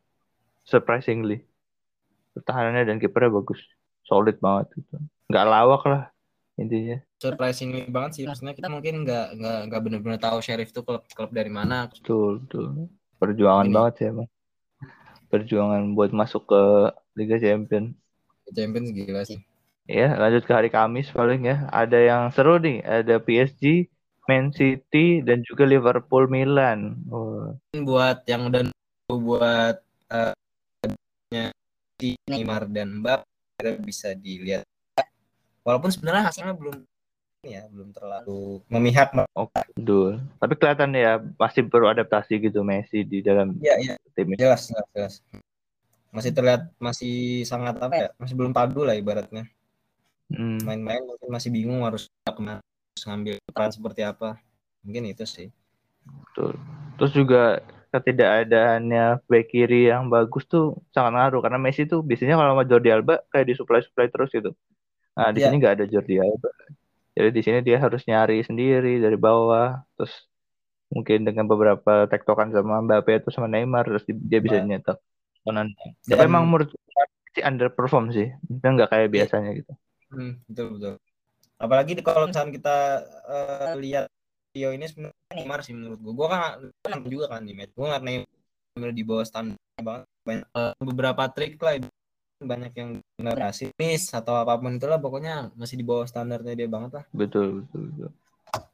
Surprisingly. 0.63 1.43
Pertahanannya 2.39 2.87
dan 2.87 3.03
kipernya 3.03 3.35
bagus. 3.35 3.59
Solid 4.07 4.39
banget 4.39 4.79
gitu. 4.79 4.95
Nggak 5.27 5.45
lawak 5.51 5.83
lah 5.83 6.03
intinya. 6.57 6.97
surprisingly 7.21 7.85
banget 7.89 8.11
sih 8.17 8.23
maksudnya 8.25 8.53
kita 8.57 8.69
mungkin 8.69 9.05
nggak 9.05 9.25
nggak 9.37 9.59
nggak 9.69 9.81
benar-benar 9.81 10.19
tahu 10.21 10.37
Sheriff 10.41 10.73
tuh 10.73 10.81
klub 10.85 11.05
klub 11.09 11.29
dari 11.33 11.49
mana 11.53 11.89
Betul, 11.89 12.45
betul. 12.45 12.89
Perjuangan 13.17 13.65
Ini. 13.65 13.73
banget 13.73 13.93
sih 13.97 14.05
emang. 14.13 14.29
Perjuangan 15.33 15.83
buat 15.97 16.13
masuk 16.13 16.45
ke 16.45 16.61
Liga 17.17 17.37
Champions. 17.41 17.97
Champions 18.53 18.89
gila 18.93 19.25
sih 19.25 19.41
Ya, 19.87 20.19
lanjut 20.19 20.43
ke 20.43 20.51
hari 20.51 20.67
Kamis 20.67 21.07
paling 21.15 21.47
ya. 21.47 21.63
Ada 21.71 21.95
yang 21.95 22.23
seru 22.35 22.59
nih, 22.59 22.83
ada 22.83 23.23
PSG, 23.23 23.87
Man 24.27 24.51
City, 24.51 25.23
dan 25.23 25.39
juga 25.47 25.63
Liverpool 25.63 26.27
Milan. 26.27 26.99
Oh, 27.07 27.55
buat 27.71 28.27
yang 28.27 28.51
udah 28.51 28.67
nunggu 28.67 29.15
buat 29.23 29.79
si 31.97 32.19
Neymar 32.27 32.67
dan 32.67 32.99
Mbappe 32.99 33.79
bisa 33.79 34.11
dilihat 34.11 34.67
walaupun 35.67 35.91
sebenarnya 35.91 36.31
hasilnya 36.31 36.55
belum 36.55 36.87
ya 37.43 37.67
belum 37.67 37.91
terlalu 37.91 38.63
memihak. 38.71 39.11
Oke, 39.35 39.61
betul. 39.75 40.23
Tapi 40.39 40.53
kelihatan 40.55 40.95
ya 40.95 41.19
masih 41.35 41.67
perlu 41.67 41.91
adaptasi 41.91 42.39
gitu 42.39 42.63
Messi 42.63 43.03
di 43.03 43.19
dalam 43.19 43.51
ya 43.59 43.75
ya 43.83 43.99
tim 44.15 44.31
jelas 44.39 44.71
jelas 44.71 44.87
jelas. 44.95 45.15
Masih 46.15 46.31
terlihat 46.31 46.71
masih 46.79 47.43
sangat 47.43 47.75
apa 47.83 47.95
ya 47.95 48.09
masih 48.15 48.35
belum 48.39 48.55
padu 48.55 48.87
lah 48.87 48.95
ibaratnya. 48.95 49.43
Hmm, 50.31 50.59
main-main 50.63 51.03
mungkin 51.03 51.29
masih 51.31 51.51
bingung 51.51 51.83
harus 51.83 52.07
ke 52.23 52.39
mana 52.39 52.59
harus 52.63 53.03
ngambil 53.03 53.35
peran 53.51 53.71
seperti 53.75 54.01
apa. 54.07 54.39
Mungkin 54.87 55.11
itu 55.11 55.27
sih. 55.27 55.51
Betul. 56.07 56.55
Terus 56.95 57.11
juga 57.11 57.43
ketidakadaannya 57.87 59.23
back 59.31 59.45
kiri 59.47 59.87
yang 59.87 60.11
bagus 60.11 60.43
tuh 60.43 60.75
sangat 60.91 61.15
ngaruh 61.15 61.39
karena 61.39 61.59
Messi 61.59 61.87
tuh 61.87 62.03
biasanya 62.03 62.35
kalau 62.35 62.59
sama 62.59 62.63
Jordi 62.67 62.89
Alba 62.91 63.23
kayak 63.31 63.55
disuplai-suplai 63.55 64.11
terus 64.11 64.31
gitu. 64.31 64.51
Nah, 65.17 65.33
di 65.33 65.41
Iya. 65.41 65.49
sini 65.49 65.55
nggak 65.57 65.73
ada 65.81 65.85
Jordi 65.89 66.15
Alba. 66.21 66.49
Jadi 67.17 67.29
di 67.33 67.41
sini 67.41 67.59
dia 67.65 67.81
harus 67.81 68.05
nyari 68.05 68.45
sendiri 68.45 69.01
dari 69.01 69.17
bawah, 69.17 69.81
terus 69.97 70.13
mungkin 70.93 71.25
dengan 71.25 71.49
beberapa 71.49 72.05
tektokan 72.05 72.53
sama 72.53 72.79
Mbappe 72.85 73.25
atau 73.25 73.33
sama 73.33 73.49
Neymar 73.49 73.89
terus 73.89 74.05
di- 74.05 74.21
dia 74.21 74.37
bisa 74.37 74.61
Nah. 74.61 74.77
nyetak. 74.77 74.97
Kanan. 75.41 75.73
Tapi 76.05 76.21
Dan- 76.21 76.29
emang 76.29 76.45
menurut 76.45 76.69
gue 76.69 77.05
sih 77.33 77.41
underperform 77.41 78.13
sih. 78.13 78.29
Dia 78.45 78.69
nggak 78.69 78.89
kayak 78.93 79.07
Iya. 79.09 79.13
biasanya 79.17 79.51
gitu. 79.57 79.73
Hmm, 80.13 80.33
betul 80.45 80.65
betul. 80.77 80.93
Apalagi 81.57 81.91
di- 81.97 82.05
kalau 82.05 82.29
misalnya 82.29 82.53
kita 82.53 82.77
eh, 83.27 83.73
lihat 83.81 84.05
video 84.53 84.69
ini 84.71 84.85
sebenarnya 84.85 85.33
Neymar 85.33 85.59
sih 85.65 85.73
menurut 85.73 85.99
gua. 85.99 86.13
Gua 86.13 86.27
kan 86.29 86.41
nonton 86.85 87.09
juga 87.09 87.25
kan 87.33 87.41
di 87.41 87.57
match. 87.57 87.73
Gua 87.73 87.97
nggak 87.97 88.03
Neymar 88.05 88.91
di 88.93 89.03
bawah 89.03 89.25
standar 89.25 89.57
banget. 89.81 90.05
Banyak 90.21 90.45
eh, 90.45 90.73
beberapa 90.77 91.23
trik 91.33 91.57
lah 91.57 91.73
banyak 92.37 92.73
yang 92.77 92.89
nggak 93.17 93.33
berhasil 93.33 93.69
miss 93.81 94.13
atau 94.13 94.37
apa 94.37 94.61
pun 94.61 94.77
itulah 94.77 95.01
pokoknya 95.01 95.49
masih 95.57 95.81
di 95.81 95.85
bawah 95.85 96.05
standarnya 96.05 96.53
dia 96.53 96.69
banget 96.69 97.01
lah. 97.01 97.05
Betul, 97.09 97.65
betul, 97.65 97.81
betul. 97.89 98.09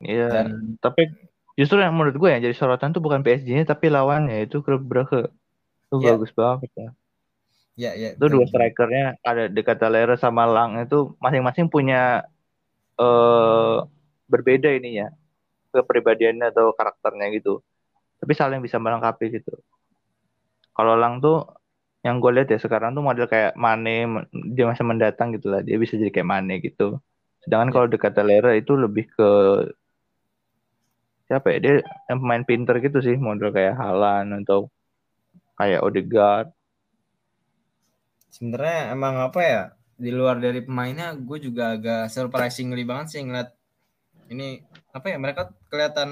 Iya, 0.03 0.27
Dan 0.29 0.77
tapi 0.84 1.08
justru 1.55 1.79
yang 1.79 1.96
menurut 1.96 2.15
gue 2.20 2.29
yang 2.29 2.43
jadi 2.43 2.55
sorotan 2.55 2.91
tuh 2.91 3.00
bukan 3.00 3.24
PSG-nya 3.24 3.63
tapi 3.63 3.88
lawannya 3.88 4.43
itu 4.43 4.60
klub 4.60 4.84
Brugge. 4.84 5.32
Itu 5.88 5.96
Iya. 6.03 6.15
bagus 6.15 6.32
banget 6.36 6.70
ya. 6.75 6.89
ya 7.74 7.91
ya 7.96 8.10
Itu 8.20 8.25
dua 8.27 8.46
strikernya 8.46 9.17
ada 9.24 9.48
Decatelere 9.48 10.20
sama 10.20 10.43
Lang 10.46 10.84
itu 10.84 11.15
masing-masing 11.24 11.72
punya 11.72 12.27
eh 13.00 13.77
berbeda 14.27 14.70
ininya 14.75 15.10
kepribadiannya 15.74 16.53
atau 16.53 16.75
karakternya 16.75 17.32
gitu. 17.34 17.63
Tapi 18.22 18.34
saling 18.38 18.62
bisa 18.62 18.77
melengkapi 18.77 19.39
gitu. 19.39 19.55
Kalau 20.75 20.93
Lang 21.00 21.24
tuh 21.24 21.48
yang 22.05 22.15
gue 22.24 22.31
lihat 22.36 22.50
ya 22.53 22.60
sekarang 22.65 22.91
tuh 22.98 23.03
model 23.07 23.27
kayak 23.33 23.55
Mane 23.55 23.91
dia 24.55 24.65
masa 24.69 24.83
mendatang 24.83 25.27
gitu 25.36 25.48
lah. 25.53 25.62
Dia 25.67 25.77
bisa 25.83 25.95
jadi 26.01 26.12
kayak 26.15 26.29
Mane 26.33 26.53
gitu. 26.67 27.00
Sedangkan 27.43 27.69
Iya. 27.69 27.75
kalau 27.75 27.88
Decatelere 27.91 28.51
itu 28.62 28.74
lebih 28.75 29.05
ke 29.15 29.29
siapa 31.27 31.48
ya? 31.55 31.57
Dia 31.63 31.74
yang 32.10 32.19
pemain 32.24 32.43
pinter 32.50 32.75
gitu 32.86 33.00
sih, 33.07 33.15
model 33.27 33.50
kayak 33.55 33.74
Haaland 33.79 34.29
atau 34.43 34.60
kayak 35.60 35.83
Odegaard. 35.88 36.48
sebenarnya 38.33 38.79
emang 38.98 39.15
apa 39.22 39.39
ya 39.45 39.62
di 39.93 40.10
luar 40.10 40.41
dari 40.41 40.65
pemainnya 40.65 41.13
gue 41.13 41.38
juga 41.38 41.77
agak 41.77 42.10
surprisingly 42.10 42.81
banget 42.81 43.07
sih 43.13 43.22
ngeliat 43.22 43.50
ini 44.33 44.57
apa 44.89 45.05
ya 45.13 45.17
mereka 45.22 45.53
kelihatan 45.69 46.10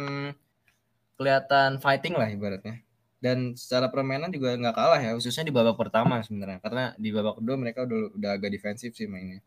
kelihatan 1.18 1.82
fighting 1.82 2.14
lah 2.14 2.30
ibaratnya 2.30 2.86
dan 3.26 3.38
secara 3.62 3.88
permainan 3.94 4.30
juga 4.36 4.50
nggak 4.62 4.76
kalah 4.80 5.00
ya 5.06 5.12
khususnya 5.18 5.44
di 5.50 5.54
babak 5.58 5.76
pertama 5.82 6.16
sebenarnya 6.26 6.60
karena 6.66 6.84
di 7.04 7.10
babak 7.16 7.34
kedua 7.40 7.56
mereka 7.64 7.80
udah 7.88 8.00
udah 8.18 8.30
agak 8.38 8.50
defensif 8.56 8.92
sih 9.00 9.08
mainnya 9.14 9.40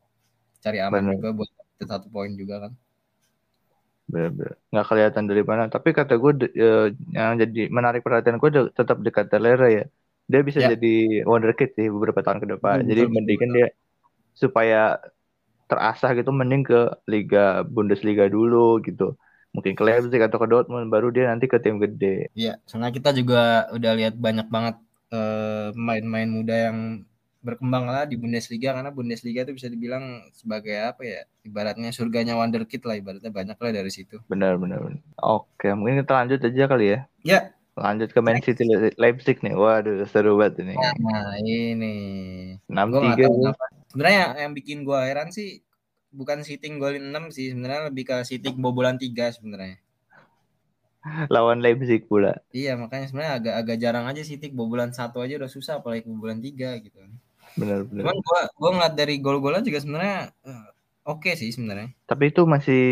cari 0.64 0.78
aman 0.88 1.04
Bener. 1.06 1.14
juga 1.14 1.28
buat 1.38 1.50
satu 1.92 2.08
poin 2.14 2.32
juga 2.42 2.56
kan 2.64 2.72
Bener-bener. 4.12 4.52
nggak 4.70 4.86
kelihatan 4.90 5.24
dari 5.30 5.42
mana. 5.50 5.62
Tapi 5.74 5.88
kata 5.98 6.12
gue 6.22 6.32
de- 6.40 6.52
eh, 6.62 6.80
yang 7.16 7.32
jadi 7.42 7.60
menarik 7.76 8.00
perhatian 8.06 8.36
gue 8.42 8.50
de- 8.56 8.72
tetap 8.78 8.96
dekat 9.06 9.26
Telera 9.32 9.66
ya. 9.76 9.82
Dia 10.30 10.40
bisa 10.48 10.60
Ya. 10.60 10.70
jadi 10.70 10.88
wonderkid 11.30 11.68
sih 11.76 11.86
beberapa 11.94 12.20
tahun 12.24 12.40
ke 12.44 12.48
depan. 12.54 12.76
Betul, 12.86 12.88
jadi 12.90 13.00
betul, 13.12 13.12
mendingan 13.16 13.50
dia 13.56 13.66
supaya 14.42 14.76
terasah 15.70 16.10
gitu 16.18 16.30
mending 16.40 16.62
ke 16.70 16.76
Liga 17.12 17.38
Bundesliga 17.74 18.24
dulu 18.36 18.56
gitu. 18.86 19.04
Mungkin 19.54 19.72
ke 19.78 19.82
Leipzig 19.86 20.20
atau 20.20 20.38
ke 20.42 20.46
Dortmund 20.50 20.90
baru 20.90 21.14
dia 21.14 21.30
nanti 21.30 21.46
ke 21.46 21.58
tim 21.62 21.78
gede. 21.78 22.28
Iya, 22.34 22.58
soalnya 22.66 22.90
kita 22.90 23.14
juga 23.14 23.70
udah 23.70 23.92
lihat 23.94 24.14
banyak 24.18 24.46
banget 24.50 24.76
eh, 25.14 25.68
pemain-pemain 25.72 26.30
muda 26.30 26.54
yang 26.70 26.78
berkembang 27.44 27.84
lah 27.84 28.08
di 28.08 28.16
Bundesliga 28.16 28.72
karena 28.72 28.88
Bundesliga 28.88 29.44
itu 29.44 29.52
bisa 29.52 29.68
dibilang 29.68 30.24
sebagai 30.32 30.80
apa 30.80 31.04
ya 31.04 31.20
ibaratnya 31.44 31.92
surganya 31.92 32.34
wonderkid 32.40 32.80
lah 32.88 32.96
ibaratnya 32.96 33.28
banyak 33.28 33.58
lah 33.60 33.70
dari 33.70 33.90
situ. 33.92 34.16
Benar 34.32 34.56
benar. 34.56 34.80
benar. 34.80 35.00
Oke, 35.20 35.68
mungkin 35.76 36.00
kita 36.02 36.12
lanjut 36.24 36.40
aja 36.40 36.64
kali 36.66 36.86
ya. 36.96 36.98
Ya, 37.24 37.40
Lanjut 37.74 38.14
ke 38.14 38.20
Man 38.22 38.38
City 38.38 38.62
Le- 38.62 38.94
Leipzig 38.96 39.42
nih. 39.42 39.54
Waduh, 39.58 40.06
seru 40.06 40.38
banget 40.38 40.62
ini. 40.62 40.74
Nah, 40.78 41.34
ini. 41.42 41.94
Enam 42.70 42.86
Gue 42.94 43.00
nggak 43.02 43.18
tiga. 43.18 43.26
tahu 43.26 43.34
kenapa. 43.42 43.64
Sebenarnya 43.90 44.18
yang, 44.18 44.32
yang 44.38 44.52
bikin 44.54 44.78
gue 44.86 44.98
heran 45.04 45.28
sih 45.34 45.48
bukan 46.14 46.46
sitting 46.46 46.78
golin 46.78 47.10
6 47.10 47.34
sih, 47.34 47.50
sebenarnya 47.50 47.90
lebih 47.90 48.06
ke 48.06 48.16
sitting 48.22 48.54
bobolan 48.62 48.96
3 48.96 49.34
sebenarnya. 49.34 49.82
Lawan 51.28 51.60
Leipzig 51.60 52.08
pula. 52.08 52.40
Iya, 52.48 52.80
makanya 52.80 53.12
sebenarnya 53.12 53.32
agak 53.36 53.54
agak 53.60 53.76
jarang 53.76 54.06
aja 54.08 54.24
sitting 54.24 54.56
bobolan 54.56 54.94
satu 54.94 55.20
aja 55.20 55.36
udah 55.36 55.50
susah 55.52 55.82
apalagi 55.82 56.08
bobolan 56.08 56.40
3 56.40 56.80
gitu. 56.80 56.96
Benar 57.60 57.84
benar. 57.84 58.02
Cuman 58.08 58.16
gua 58.24 58.40
gua 58.56 58.70
ngeliat 58.78 58.94
dari 58.96 59.14
gol-golnya 59.20 59.60
juga 59.60 59.78
sebenarnya 59.84 60.32
eh, 60.48 60.66
oke 61.04 61.30
sih 61.36 61.52
sebenarnya. 61.52 61.92
Tapi 62.08 62.32
itu 62.32 62.42
masih 62.48 62.84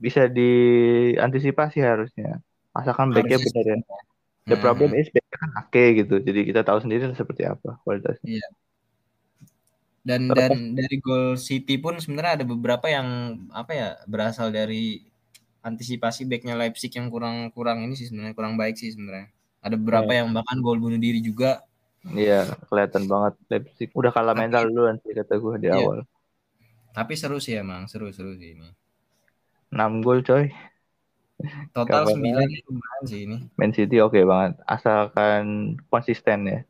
bisa 0.00 0.24
diantisipasi 0.30 1.84
harusnya. 1.84 2.40
Asalkan 2.72 3.12
backnya 3.12 3.36
benar 3.42 3.64
ya. 3.66 3.76
The 4.48 4.56
problem 4.56 4.96
is 4.96 5.12
backnya 5.12 5.36
kan 5.36 5.50
Ake 5.60 5.84
gitu. 6.00 6.24
Jadi 6.24 6.40
kita 6.48 6.64
tahu 6.64 6.80
sendiri 6.80 7.12
seperti 7.12 7.44
apa 7.44 7.76
kualitasnya. 7.84 8.40
Iya. 8.40 8.48
Dan 10.08 10.32
dan 10.32 10.72
dari 10.72 10.96
gol 10.98 11.36
City 11.36 11.76
pun 11.76 12.00
sebenarnya 12.00 12.40
ada 12.40 12.46
beberapa 12.48 12.88
yang 12.88 13.06
apa 13.52 13.72
ya 13.76 13.88
berasal 14.08 14.48
dari 14.48 15.04
antisipasi 15.60 16.24
backnya 16.24 16.56
Leipzig 16.56 16.88
yang 16.96 17.12
kurang 17.12 17.52
kurang 17.52 17.84
ini 17.84 17.92
sih 17.92 18.08
sebenarnya 18.08 18.32
kurang 18.32 18.56
baik 18.56 18.80
sih 18.80 18.88
sebenarnya. 18.88 19.28
Ada 19.60 19.76
beberapa 19.76 20.08
yang 20.16 20.32
bahkan 20.32 20.64
gol 20.64 20.80
bunuh 20.80 20.96
diri 20.96 21.20
juga. 21.20 21.60
Iya, 22.08 22.48
kelihatan 22.72 23.04
banget 23.04 23.34
Leipzig. 23.52 23.92
Udah 23.92 24.08
kalah 24.08 24.32
Tapi- 24.32 24.48
mental 24.48 24.62
duluan 24.72 24.96
sih 25.04 25.12
kata 25.12 25.34
gue 25.36 25.54
di 25.60 25.68
Iya. 25.68 25.76
awal. 25.76 25.98
Tapi 26.96 27.12
seru 27.12 27.36
sih 27.36 27.52
emang, 27.52 27.84
seru-seru 27.84 28.32
sih 28.40 28.56
ini. 28.56 28.70
6 29.68 30.00
gol 30.00 30.24
coy. 30.24 30.48
Total 31.70 32.02
Kabar 32.02 32.16
9 32.16 32.48
ini 32.48 32.58
lumayan 32.64 33.04
sih 33.04 33.20
ini. 33.28 33.36
Man 33.54 33.70
City 33.70 34.00
oke 34.00 34.18
banget. 34.24 34.56
Asalkan 34.64 35.76
konsisten 35.86 36.48
ya. 36.48 36.60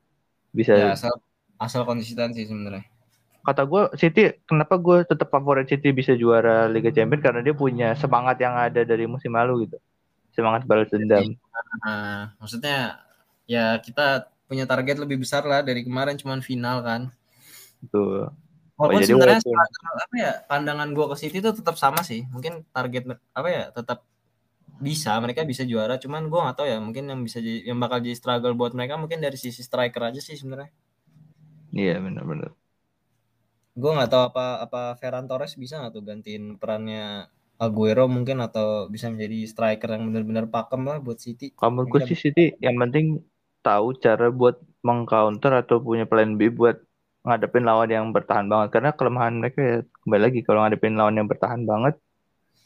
Bisa 0.51 0.75
Ya 0.75 0.93
asal 0.93 1.15
asal 1.57 1.87
konsisten 1.87 2.35
sih 2.35 2.45
sebenarnya. 2.45 2.83
Kata 3.49 3.65
gue 3.65 3.83
City 3.97 4.23
kenapa 4.45 4.77
gue 4.77 5.09
tetap 5.09 5.33
favorit 5.33 5.65
City 5.65 5.89
bisa 5.97 6.13
juara 6.13 6.69
Liga 6.69 6.93
Champions 6.93 7.25
karena 7.25 7.41
dia 7.41 7.57
punya 7.57 7.97
semangat 7.97 8.37
yang 8.45 8.53
ada 8.53 8.85
dari 8.85 9.09
musim 9.09 9.33
lalu 9.33 9.65
gitu. 9.65 9.81
Semangat 10.37 10.69
balas 10.69 10.93
dendam. 10.93 11.25
Nah, 11.81 12.37
maksudnya 12.37 13.01
ya 13.49 13.81
kita 13.81 14.29
punya 14.45 14.69
target 14.69 15.01
lebih 15.01 15.25
besar 15.25 15.49
lah 15.49 15.65
dari 15.65 15.81
kemarin 15.81 16.21
cuman 16.21 16.45
final 16.45 16.85
kan. 16.85 17.09
gitu 17.81 18.29
Walaupun 18.77 19.01
jadi 19.01 19.11
sebenarnya 19.11 19.41
apa 19.83 20.15
ya 20.15 20.33
pandangan 20.45 20.89
gua 20.93 21.11
ke 21.11 21.17
City 21.17 21.41
itu 21.41 21.51
tetap 21.51 21.81
sama 21.81 22.05
sih. 22.05 22.29
Mungkin 22.29 22.69
target 22.69 23.17
apa 23.33 23.49
ya 23.49 23.65
tetap 23.73 24.05
bisa 24.79 25.17
mereka 25.25 25.43
bisa 25.49 25.65
juara. 25.65 25.97
Cuman 25.97 26.29
gua 26.29 26.53
nggak 26.53 26.57
tahu 26.61 26.69
ya 26.69 26.79
mungkin 26.79 27.09
yang 27.09 27.25
bisa 27.25 27.41
yang 27.41 27.81
bakal 27.81 27.99
jadi 28.05 28.15
struggle 28.15 28.53
buat 28.55 28.77
mereka 28.77 29.01
mungkin 29.01 29.25
dari 29.25 29.41
sisi 29.41 29.65
striker 29.65 30.13
aja 30.13 30.21
sih 30.21 30.37
sebenarnya. 30.37 30.71
iya 31.69 32.01
benar-benar 32.01 32.58
Gua 33.79 33.91
nggak 33.95 34.11
tahu 34.11 34.23
apa 34.35 34.45
apa 34.67 34.81
Ferran 34.99 35.31
Torres 35.31 35.55
bisa 35.55 35.79
nggak 35.79 35.93
tuh 35.95 36.03
gantiin 36.03 36.45
perannya 36.59 37.31
Aguero 37.59 38.07
mungkin 38.07 38.39
atau 38.39 38.87
bisa 38.87 39.11
menjadi 39.11 39.39
striker 39.51 39.91
yang 39.91 40.11
benar-benar 40.11 40.47
pakem 40.47 40.83
lah 40.87 40.99
buat 41.03 41.19
City. 41.19 41.51
kamu 41.59 41.91
gue 41.91 42.01
sih 42.07 42.15
City 42.15 42.55
yang 42.63 42.79
penting 42.79 43.19
tahu 43.67 43.99
cara 43.99 44.31
buat 44.31 44.63
mengcounter 44.87 45.51
atau 45.67 45.83
punya 45.83 46.07
plan 46.07 46.39
B 46.39 46.55
buat 46.55 46.79
ngadepin 47.27 47.67
lawan 47.67 47.91
yang 47.91 48.07
bertahan 48.15 48.47
banget 48.47 48.69
karena 48.79 48.91
kelemahan 48.95 49.35
mereka 49.43 49.59
ya 49.61 49.77
kembali 50.07 50.23
lagi 50.23 50.41
kalau 50.47 50.63
ngadepin 50.63 50.95
lawan 50.95 51.19
yang 51.19 51.27
bertahan 51.27 51.67
banget 51.67 51.99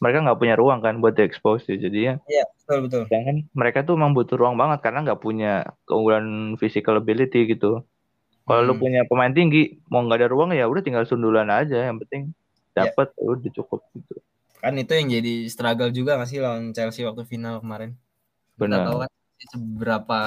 mereka 0.03 0.19
nggak 0.29 0.39
punya 0.39 0.55
ruang 0.61 0.81
kan 0.85 0.95
buat 1.01 1.15
diekspos 1.17 1.65
ya 1.73 1.77
jadinya 1.81 2.15
Iya, 2.29 2.45
betul 2.53 2.79
betul. 2.87 3.03
sedangkan 3.09 3.37
mereka 3.57 3.79
tuh 3.89 3.95
emang 3.97 4.13
butuh 4.13 4.37
ruang 4.37 4.61
banget 4.61 4.79
karena 4.85 4.99
nggak 5.09 5.21
punya 5.25 5.53
keunggulan 5.89 6.55
physical 6.61 7.01
ability 7.01 7.49
gitu 7.49 7.81
kalau 8.43 8.63
lu 8.63 8.75
Hmm. 8.75 8.83
punya 8.83 9.01
pemain 9.05 9.31
tinggi 9.31 9.79
mau 9.87 10.03
nggak 10.03 10.19
ada 10.19 10.29
ruang 10.29 10.51
ya 10.53 10.67
udah 10.67 10.83
tinggal 10.83 11.05
sundulan 11.05 11.47
aja 11.49 11.87
yang 11.87 11.99
penting 11.99 12.31
Ya. 12.73 12.89
dapat 12.89 13.13
udah 13.17 13.53
cukup 13.53 13.85
gitu 13.93 14.17
Kan 14.59 14.79
itu 14.79 14.95
yang 14.95 15.11
jadi 15.11 15.35
struggle 15.47 15.91
juga 15.91 16.15
nggak 16.15 16.31
sih 16.31 16.39
lawan 16.39 16.71
Chelsea 16.71 17.03
waktu 17.03 17.27
final 17.27 17.59
kemarin. 17.59 17.99
Kita 18.55 18.63
Benar. 18.63 18.87
tahu 18.87 18.97
kan 19.03 19.11
seberapa 19.43 20.21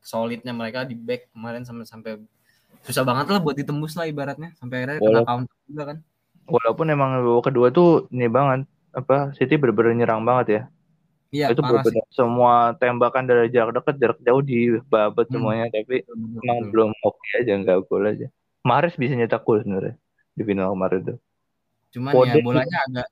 solidnya 0.00 0.50
mereka 0.50 0.82
di 0.82 0.92
back 0.92 1.30
kemarin 1.30 1.62
sampai 1.62 1.86
sampai 1.86 2.12
susah 2.82 3.06
banget 3.06 3.30
lah 3.30 3.38
buat 3.38 3.54
ditembus 3.54 3.94
lah 3.94 4.04
ibaratnya 4.04 4.50
sampai 4.56 4.82
akhirnya 4.82 4.98
kena 4.98 5.20
counter 5.22 5.56
juga 5.64 5.84
kan. 5.86 5.98
walaupun 6.44 6.86
emang 6.88 7.10
kedua 7.40 7.70
tuh 7.70 8.10
ini 8.10 8.26
banget 8.26 8.66
apa 8.90 9.30
City 9.38 9.54
bener-bener 9.54 9.94
nyerang 9.94 10.26
banget 10.26 10.46
ya 10.50 10.62
Iya, 11.34 11.46
itu 11.50 11.62
parah 11.62 11.84
sih. 11.90 12.00
semua 12.18 12.52
tembakan 12.80 13.24
dari 13.30 13.42
jarak 13.54 13.72
dekat 13.78 13.94
jarak 14.02 14.18
jauh 14.26 14.42
dibabat 14.50 15.26
Hmm. 15.28 15.34
semuanya 15.34 15.64
tapi 15.76 15.94
betul, 16.06 16.16
emang 16.42 16.58
betul. 16.58 16.70
belum 16.72 16.90
oke 17.06 17.26
aja 17.40 17.52
nggak 17.60 17.76
gol 17.88 18.04
aja 18.12 18.26
Mahrez 18.68 18.94
bisa 19.02 19.14
nyetak 19.18 19.40
gol 19.46 19.58
sebenarnya 19.62 19.94
di 20.38 20.42
final 20.48 20.68
kemarin 20.74 21.00
tuh 21.08 21.16
Cuman 21.94 22.14
Foden 22.14 22.28
ya 22.28 22.34
bolanya 22.46 22.76
agak 22.86 23.06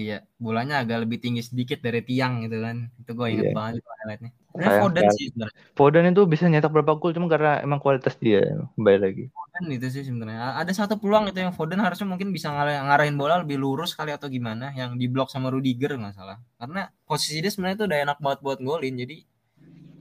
iya, 0.00 0.14
bolanya 0.44 0.74
agak 0.82 0.98
lebih 1.04 1.18
tinggi 1.24 1.42
sedikit 1.50 1.78
dari 1.86 2.00
tiang 2.08 2.32
gitu 2.44 2.56
kan. 2.66 2.76
Itu 3.00 3.10
gue 3.18 3.28
inget 3.34 3.48
Iya. 3.48 3.56
banget 3.56 3.72
itu 3.80 3.88
highlightnya. 3.98 4.30
Sayang 4.64 4.72
Foden 4.78 5.06
sih 5.16 5.24
sebenarnya. 5.28 5.56
Foden 5.78 6.04
itu 6.12 6.22
bisa 6.32 6.44
nyetak 6.50 6.72
berapa 6.74 6.92
gol 7.00 7.12
cuma 7.16 7.28
karena 7.34 7.50
emang 7.66 7.80
kualitas 7.84 8.14
dia 8.24 8.40
kembali 8.76 8.98
lagi 9.04 9.24
Foden 9.36 9.64
itu 9.76 9.86
sih 9.94 10.02
sebenarnya. 10.08 10.40
Ada 10.60 10.72
satu 10.80 10.94
peluang 11.02 11.24
itu 11.30 11.38
yang 11.44 11.52
Foden 11.58 11.80
harusnya 11.84 12.06
mungkin 12.12 12.28
bisa 12.36 12.48
ngar- 12.54 12.82
ngarahin 12.86 13.16
bola 13.20 13.34
lebih 13.42 13.56
lurus 13.64 13.90
kali 13.98 14.10
atau 14.16 14.28
gimana 14.36 14.66
yang 14.80 14.90
diblok 15.00 15.28
sama 15.34 15.48
Rudiger 15.54 15.90
nggak 16.00 16.14
salah. 16.18 16.36
Karena 16.60 16.80
posisi 17.08 17.36
dia 17.42 17.50
sebenarnya 17.52 17.76
itu 17.78 17.86
udah 17.90 17.98
enak 18.04 18.18
banget 18.24 18.40
buat 18.46 18.58
golin. 18.68 18.94
Jadi 19.02 19.16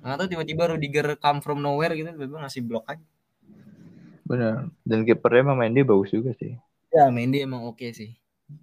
nggak 0.04 0.18
tahu 0.20 0.28
tiba-tiba 0.34 0.64
Rudiger 0.74 1.08
come 1.24 1.40
from 1.46 1.60
nowhere 1.66 1.94
gitu 2.00 2.10
tiba-tiba 2.16 2.40
ngasih 2.46 2.64
blok 2.70 2.86
aja. 2.94 3.06
benar 4.30 4.70
dan 4.90 5.00
kipernya 5.08 5.42
emang 5.46 5.60
dia 5.76 5.86
bagus 5.86 6.10
juga 6.16 6.32
sih 6.40 6.54
Ya, 6.96 7.04
Mendy 7.16 7.38
emang 7.48 7.62
oke 7.70 7.88
sih. 8.00 8.10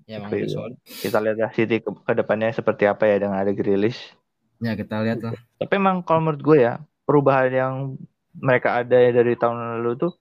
Ya 0.09 0.15
emang 0.21 0.33
iya. 0.39 0.59
kita 1.03 1.19
lihat 1.25 1.37
lah 1.43 1.51
City 1.57 1.75
ke, 1.85 1.91
ke 2.07 2.13
depannya 2.21 2.49
seperti 2.59 2.85
apa 2.93 3.05
ya 3.11 3.17
dengan 3.23 3.39
ada 3.43 3.53
Grealish 3.59 4.01
Ya 4.62 4.79
kita 4.79 5.03
lihat 5.03 5.18
lah. 5.27 5.35
Tapi 5.59 5.72
emang 5.75 6.07
kalau 6.07 6.31
menurut 6.31 6.42
gue 6.42 6.59
ya, 6.62 6.79
perubahan 7.03 7.51
yang 7.51 7.75
mereka 8.38 8.81
ada 8.81 8.96
dari 8.96 9.35
tahun 9.35 9.83
lalu 9.83 10.09
tuh 10.09 10.12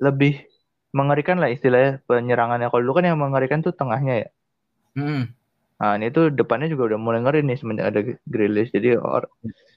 lebih 0.00 0.40
mengerikan 0.96 1.36
lah 1.36 1.52
istilahnya 1.52 2.00
penyerangannya. 2.08 2.72
Kalau 2.72 2.82
dulu 2.82 2.96
kan 2.98 3.06
yang 3.06 3.20
mengerikan 3.20 3.60
tuh 3.60 3.76
tengahnya 3.76 4.26
ya. 4.26 4.28
Hmm. 4.96 5.30
Nah 5.78 5.94
ini 5.94 6.10
tuh 6.10 6.34
depannya 6.34 6.66
juga 6.66 6.94
udah 6.94 6.98
mulai 6.98 7.20
ngeri 7.22 7.44
nih 7.44 7.58
semenjak 7.60 7.86
ada 7.92 8.00
Grealish. 8.26 8.72
Jadi 8.74 8.98
or, 8.98 9.30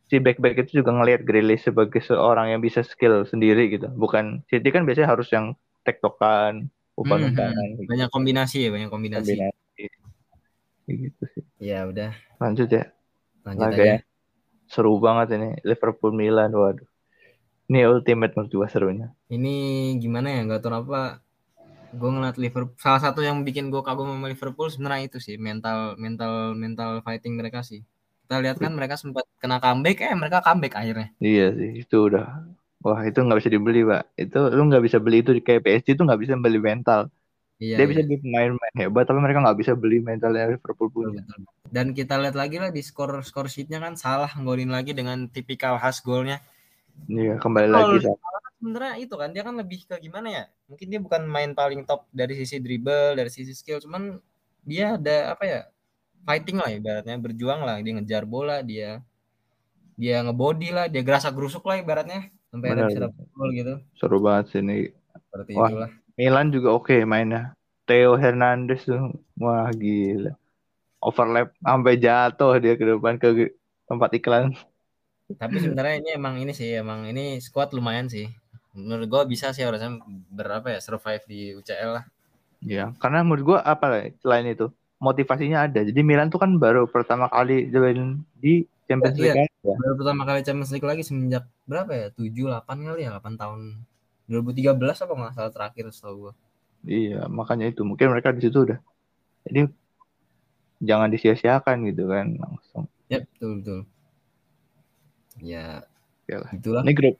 si 0.10 0.18
back-back 0.18 0.66
itu 0.66 0.82
juga 0.82 0.96
ngelihat 0.96 1.22
Grealish 1.28 1.68
sebagai 1.68 2.02
seorang 2.02 2.50
yang 2.56 2.64
bisa 2.64 2.82
skill 2.82 3.28
sendiri 3.28 3.70
gitu. 3.70 3.92
Bukan 3.92 4.42
City 4.50 4.72
kan 4.74 4.88
biasanya 4.88 5.12
harus 5.14 5.30
yang 5.30 5.54
tektokan, 5.86 6.72
umpan 6.98 7.30
Hmm, 7.30 7.38
hmm. 7.38 7.86
Banyak 7.86 8.10
kombinasi 8.10 8.66
ya, 8.66 8.70
banyak 8.74 8.90
kombinasi. 8.90 9.38
kombinasi. 9.38 9.84
Gitu 10.90 11.24
sih. 11.38 11.44
Ya 11.62 11.86
udah, 11.86 12.18
Lanjut 12.42 12.70
ya. 12.72 12.90
Lanjut 13.46 13.72
ya. 13.78 13.98
Seru 14.72 14.96
banget 15.04 15.36
ini 15.36 15.60
Liverpool 15.68 16.16
Milan. 16.16 16.52
Waduh. 16.56 16.88
Ini 17.72 17.88
ultimate 17.88 18.36
menurut 18.36 18.52
gue 18.52 18.68
serunya. 18.68 19.08
Ini 19.32 19.56
gimana 20.00 20.28
ya? 20.28 20.44
Gak 20.44 20.62
tau 20.64 20.84
apa. 20.84 21.24
Gue 21.96 22.10
ngeliat 22.12 22.36
Liverpool. 22.36 22.76
Salah 22.80 23.00
satu 23.00 23.24
yang 23.24 23.44
bikin 23.48 23.72
gue 23.72 23.80
kagum 23.80 24.12
sama 24.12 24.28
Liverpool 24.28 24.68
sebenarnya 24.68 25.08
itu 25.08 25.20
sih 25.24 25.36
mental, 25.40 25.96
mental, 25.96 26.56
mental 26.56 27.00
fighting 27.04 27.40
mereka 27.40 27.64
sih. 27.64 27.84
Kita 28.28 28.40
lihat 28.40 28.64
kan 28.64 28.72
mereka 28.72 28.96
sempat 28.96 29.28
kena 29.44 29.60
comeback, 29.60 30.08
eh 30.08 30.16
mereka 30.16 30.40
comeback 30.40 30.80
akhirnya. 30.80 31.12
Iya 31.20 31.52
sih, 31.52 31.84
itu 31.84 31.98
udah. 32.08 32.48
Wah, 32.80 33.04
itu 33.04 33.20
nggak 33.20 33.44
bisa 33.44 33.52
dibeli, 33.52 33.84
Pak. 33.84 34.04
Itu 34.16 34.40
lu 34.56 34.72
nggak 34.72 34.84
bisa 34.88 34.98
beli 35.04 35.20
itu 35.20 35.36
di 35.36 35.44
kayak 35.44 35.68
PSG 35.68 36.00
itu 36.00 36.04
nggak 36.08 36.22
bisa 36.24 36.34
beli 36.40 36.60
mental. 36.60 37.12
Iya. 37.62 37.78
Dia 37.78 37.86
iya. 37.86 37.92
bisa 37.94 38.02
beli 38.02 38.18
pemain-pemain 38.26 38.76
hebat, 38.82 39.06
tapi 39.06 39.20
mereka 39.22 39.40
nggak 39.46 39.58
bisa 39.62 39.72
beli 39.78 40.02
mentalnya 40.02 40.50
Liverpool 40.50 40.90
punya. 40.90 41.22
betul. 41.22 41.46
Dan 41.70 41.94
kita 41.94 42.18
lihat 42.18 42.34
lagi 42.34 42.58
lah 42.58 42.74
di 42.74 42.82
skor 42.82 43.22
skor 43.22 43.46
sheetnya 43.46 43.78
kan 43.78 43.94
salah 43.94 44.34
golin 44.42 44.74
lagi 44.74 44.98
dengan 44.98 45.30
tipikal 45.30 45.78
khas 45.78 46.02
golnya. 46.02 46.42
Iya, 47.06 47.38
kembali 47.38 47.70
Kalau 47.70 47.94
lagi. 47.94 48.10
Sa. 48.10 48.18
sebenarnya 48.58 48.94
itu 49.02 49.16
kan 49.18 49.30
dia 49.30 49.44
kan 49.46 49.56
lebih 49.62 49.86
ke 49.86 49.94
gimana 50.02 50.28
ya? 50.34 50.44
Mungkin 50.74 50.88
dia 50.90 51.00
bukan 51.00 51.22
main 51.30 51.54
paling 51.54 51.86
top 51.86 52.10
dari 52.10 52.34
sisi 52.34 52.58
dribble, 52.58 53.14
dari 53.14 53.30
sisi 53.30 53.54
skill, 53.54 53.78
cuman 53.78 54.18
dia 54.66 54.98
ada 54.98 55.38
apa 55.38 55.44
ya? 55.46 55.62
Fighting 56.26 56.58
lah 56.58 56.70
ibaratnya, 56.74 57.18
berjuang 57.22 57.62
lah, 57.62 57.78
dia 57.82 57.94
ngejar 57.94 58.26
bola, 58.26 58.66
dia 58.66 59.06
dia 60.02 60.18
ngebody 60.26 60.74
lah, 60.74 60.90
dia 60.90 61.06
gerasa 61.06 61.30
gerusuk 61.30 61.62
lah 61.70 61.78
ibaratnya 61.78 62.34
sampai 62.50 62.68
ada 62.74 62.90
bisa 62.90 63.06
dapat 63.06 63.26
gol 63.38 63.50
gitu. 63.54 63.74
Seru 63.94 64.18
banget 64.18 64.46
sih 64.50 64.66
ini. 64.66 64.90
Seperti 65.14 65.52
Wah. 65.54 65.70
itulah. 65.70 65.92
Milan 66.16 66.52
juga 66.52 66.76
oke 66.76 67.04
mainnya. 67.08 67.54
Theo 67.90 68.16
Hernandez 68.16 68.88
tuh, 68.88 69.12
wah 69.36 69.68
gila. 69.74 70.32
Overlap 71.02 71.52
sampai 71.60 71.98
jatuh 71.98 72.62
dia 72.62 72.78
ke 72.78 72.86
depan 72.86 73.18
ke 73.18 73.52
tempat 73.90 74.10
iklan. 74.16 74.54
Tapi 75.32 75.58
sebenarnya 75.60 75.96
ini 76.00 76.10
emang 76.16 76.36
ini 76.40 76.52
sih, 76.56 76.78
emang 76.78 77.08
ini 77.10 77.40
squad 77.42 77.74
lumayan 77.74 78.08
sih. 78.08 78.30
Menurut 78.72 79.08
gua 79.12 79.24
bisa 79.28 79.52
sih 79.52 79.66
harusnya 79.66 80.00
berapa 80.32 80.72
ya 80.72 80.80
survive 80.80 81.24
di 81.28 81.52
UCL 81.58 81.92
lah. 82.00 82.06
Iya, 82.62 82.94
karena 83.02 83.26
menurut 83.26 83.44
gua 83.44 83.60
apa 83.66 83.86
ya, 83.98 84.04
selain 84.22 84.48
itu 84.48 84.70
motivasinya 85.02 85.66
ada. 85.66 85.82
Jadi 85.82 86.00
Milan 86.06 86.30
tuh 86.30 86.38
kan 86.40 86.56
baru 86.62 86.86
pertama 86.86 87.26
kali 87.28 87.68
join 87.74 88.22
di 88.38 88.64
Champions 88.86 89.18
Iya. 89.18 89.34
League 89.34 89.50
ya. 89.66 89.76
Baru 89.76 89.94
pertama 89.98 90.22
kali 90.30 90.40
Champions 90.46 90.72
League 90.72 90.86
lagi 90.86 91.02
semenjak 91.02 91.50
berapa 91.66 91.90
ya? 91.90 92.08
7 92.14 92.46
8 92.48 92.86
kali 92.86 93.02
ya, 93.04 93.10
8 93.18 93.36
tahun. 93.36 93.60
2013 94.32 95.04
apa 95.04 95.14
nggak 95.14 95.34
salah 95.36 95.52
terakhir 95.52 95.92
setahu 95.92 96.16
gua. 96.32 96.34
Iya, 96.88 97.30
makanya 97.30 97.70
itu 97.70 97.84
mungkin 97.86 98.10
mereka 98.10 98.32
di 98.34 98.42
situ 98.42 98.66
udah. 98.66 98.80
Jadi 99.46 99.70
jangan 100.82 101.12
disia-siakan 101.14 101.78
gitu 101.92 102.10
kan 102.10 102.26
langsung. 102.42 102.90
Ya, 103.12 103.22
betul 103.22 103.62
betul. 103.62 103.80
Ya, 105.42 105.86
Oke 106.26 106.34
lah. 106.40 106.50
itulah. 106.56 106.82
Ini 106.88 106.94
grup 106.96 107.16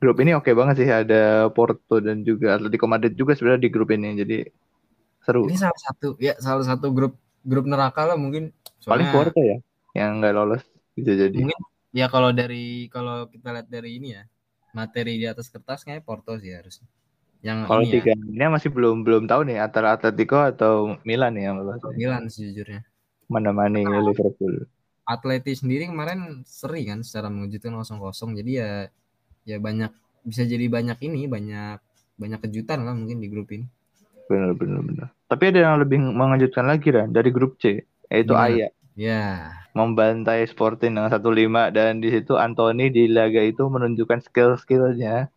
grup 0.00 0.16
ini 0.20 0.36
oke 0.36 0.50
banget 0.52 0.74
sih 0.84 0.88
ada 0.90 1.48
Porto 1.48 1.96
dan 2.02 2.20
juga 2.26 2.58
Atletico 2.58 2.84
Madrid 2.90 3.14
juga 3.16 3.36
sebenarnya 3.36 3.62
di 3.62 3.70
grup 3.70 3.88
ini. 3.94 4.08
Jadi 4.18 4.36
seru. 5.24 5.46
Ini 5.46 5.56
salah 5.60 5.80
satu 5.80 6.08
ya 6.20 6.34
salah 6.40 6.64
satu 6.64 6.90
grup 6.90 7.14
grup 7.44 7.64
neraka 7.68 8.08
lah 8.08 8.16
mungkin. 8.18 8.50
Paling 8.84 9.08
Soalnya 9.08 9.14
Porto 9.14 9.40
ya 9.40 9.56
yang 9.94 10.18
nggak 10.20 10.34
lolos 10.34 10.62
bisa 10.98 11.12
jadi. 11.14 11.34
mungkin 11.38 11.60
ya 11.94 12.06
kalau 12.10 12.34
dari 12.34 12.90
kalau 12.90 13.30
kita 13.30 13.54
lihat 13.54 13.68
dari 13.70 14.02
ini 14.02 14.08
ya 14.18 14.22
materi 14.74 15.16
di 15.16 15.26
atas 15.30 15.48
kertas 15.48 15.86
kayak 15.86 16.02
Porto 16.02 16.36
sih 16.36 16.52
harusnya. 16.52 16.84
Yang 17.44 17.58
Kalau 17.68 17.82
ini 17.84 17.88
ya, 17.88 17.94
tiga 18.00 18.12
ini 18.16 18.44
masih 18.50 18.70
belum 18.72 19.04
belum 19.04 19.24
tahu 19.30 19.46
nih 19.46 19.62
antara 19.62 19.94
Atletico 19.94 20.40
atau 20.40 20.98
Milan 21.06 21.36
nih 21.38 21.48
yang 21.48 21.62
lolos. 21.62 21.80
Milan 21.94 22.26
sejujurnya. 22.26 22.82
Mana-mana 23.30 23.80
Liverpool. 23.80 24.66
Atleti 25.04 25.52
sendiri 25.52 25.88
kemarin 25.88 26.42
seri 26.48 26.88
kan 26.88 27.04
secara 27.04 27.28
mengejutkan 27.28 27.76
0-0 27.76 28.40
jadi 28.40 28.50
ya 28.56 28.70
ya 29.44 29.56
banyak 29.60 29.92
bisa 30.24 30.48
jadi 30.48 30.64
banyak 30.72 30.96
ini 31.04 31.28
banyak 31.28 31.76
banyak 32.16 32.40
kejutan 32.48 32.88
lah 32.88 32.96
mungkin 32.96 33.20
di 33.20 33.28
grup 33.28 33.52
ini 33.52 33.68
Bener 34.24 34.56
bener 34.56 34.80
bener. 34.80 35.08
Tapi 35.28 35.52
ada 35.52 35.60
yang 35.60 35.76
lebih 35.84 36.00
mengejutkan 36.00 36.64
lagi 36.64 36.88
kan 36.88 37.12
dari 37.12 37.28
grup 37.28 37.60
C 37.60 37.84
yaitu 38.08 38.32
Gimana? 38.32 38.72
Ya 38.96 39.50
membantai 39.74 40.46
Sporting 40.46 40.94
dengan 40.94 41.10
1-5 41.10 41.74
dan 41.74 41.98
di 41.98 42.08
situ 42.14 42.38
Anthony 42.38 42.94
di 42.94 43.10
laga 43.10 43.42
itu 43.42 43.66
menunjukkan 43.66 44.22
skill-skillnya. 44.26 45.28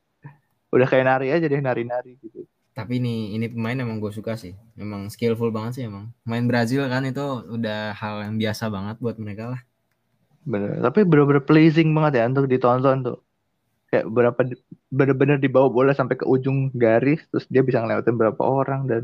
Udah 0.73 0.87
kayak 0.91 1.05
nari 1.09 1.27
aja 1.33 1.45
deh 1.49 1.61
nari-nari 1.63 2.11
gitu. 2.21 2.45
tapi 2.77 3.01
ini 3.01 3.33
ini 3.35 3.49
pemain 3.49 3.73
emang 3.73 3.97
gue 3.97 4.13
suka 4.13 4.37
sih 4.37 4.53
emang 4.77 5.09
skillful 5.09 5.49
banget 5.49 5.71
sih 5.81 5.83
emang 5.89 6.13
main 6.29 6.45
Brazil 6.45 6.85
kan 6.93 7.03
itu 7.09 7.21
udah 7.57 7.97
hal 7.97 8.15
yang 8.29 8.35
biasa 8.37 8.69
banget 8.69 8.95
buat 9.01 9.17
mereka 9.17 9.43
lah 9.53 9.61
Bener. 10.47 10.79
Tapi 10.85 10.99
bener-bener 11.03 11.43
pleasing 11.43 11.89
banget 11.95 12.13
ya 12.19 12.23
untuk 12.31 12.47
ditonton 12.47 12.97
tuh. 13.07 13.17
Kayak 13.91 14.05
berapa 14.11 14.41
bener-bener 14.91 15.37
dibawa 15.39 15.67
bola 15.71 15.91
sampai 15.95 16.15
ke 16.19 16.25
ujung 16.27 16.71
garis 16.75 17.19
terus 17.31 17.45
dia 17.51 17.61
bisa 17.67 17.79
ngelewatin 17.83 18.15
berapa 18.21 18.41
orang 18.43 18.81
dan 18.91 19.03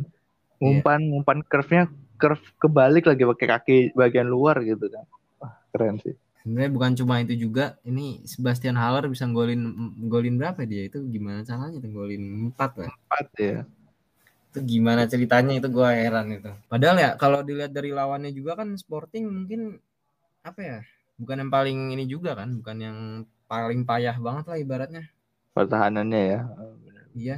ngumpan 0.61 0.99
ngumpan 1.11 1.39
curve-nya 1.51 1.83
curve 2.23 2.39
kebalik 2.55 3.03
lagi 3.03 3.23
pakai 3.27 3.47
kaki 3.51 3.77
bagian 3.99 4.31
luar 4.31 4.63
gitu 4.63 4.87
kan. 4.87 5.03
Wah, 5.43 5.53
keren 5.75 5.99
sih. 5.99 6.15
sebenarnya 6.39 6.71
bukan 6.75 6.91
cuma 6.99 7.15
itu 7.23 7.39
juga 7.39 7.79
ini 7.87 8.19
Sebastian 8.27 8.75
Haller 8.75 9.07
bisa 9.07 9.23
golin 9.31 9.63
golin 10.11 10.35
berapa 10.35 10.59
dia 10.67 10.91
itu 10.91 10.99
gimana 11.07 11.39
caranya 11.43 11.79
tuh 11.79 11.91
golin 11.91 12.23
4 12.51 12.83
lah 12.83 12.91
Empat 12.91 13.25
ya. 13.39 13.59
itu 14.51 14.59
gimana 14.67 15.07
ceritanya 15.07 15.55
itu 15.55 15.67
gue 15.71 15.87
heran 15.87 16.27
itu 16.35 16.51
padahal 16.67 16.99
ya 16.99 17.09
kalau 17.15 17.39
dilihat 17.47 17.71
dari 17.71 17.95
lawannya 17.95 18.35
juga 18.35 18.59
kan 18.59 18.75
Sporting 18.75 19.23
mungkin 19.23 19.79
apa 20.43 20.59
ya 20.59 20.77
bukan 21.15 21.47
yang 21.47 21.51
paling 21.55 21.77
ini 21.95 22.03
juga 22.11 22.35
kan 22.35 22.51
bukan 22.59 22.77
yang 22.77 22.97
paling 23.47 23.87
payah 23.87 24.15
banget 24.19 24.45
lah 24.51 24.57
ibaratnya 24.59 25.03
Pertahanannya 25.55 26.21
ya. 26.27 26.39
iya 27.15 27.37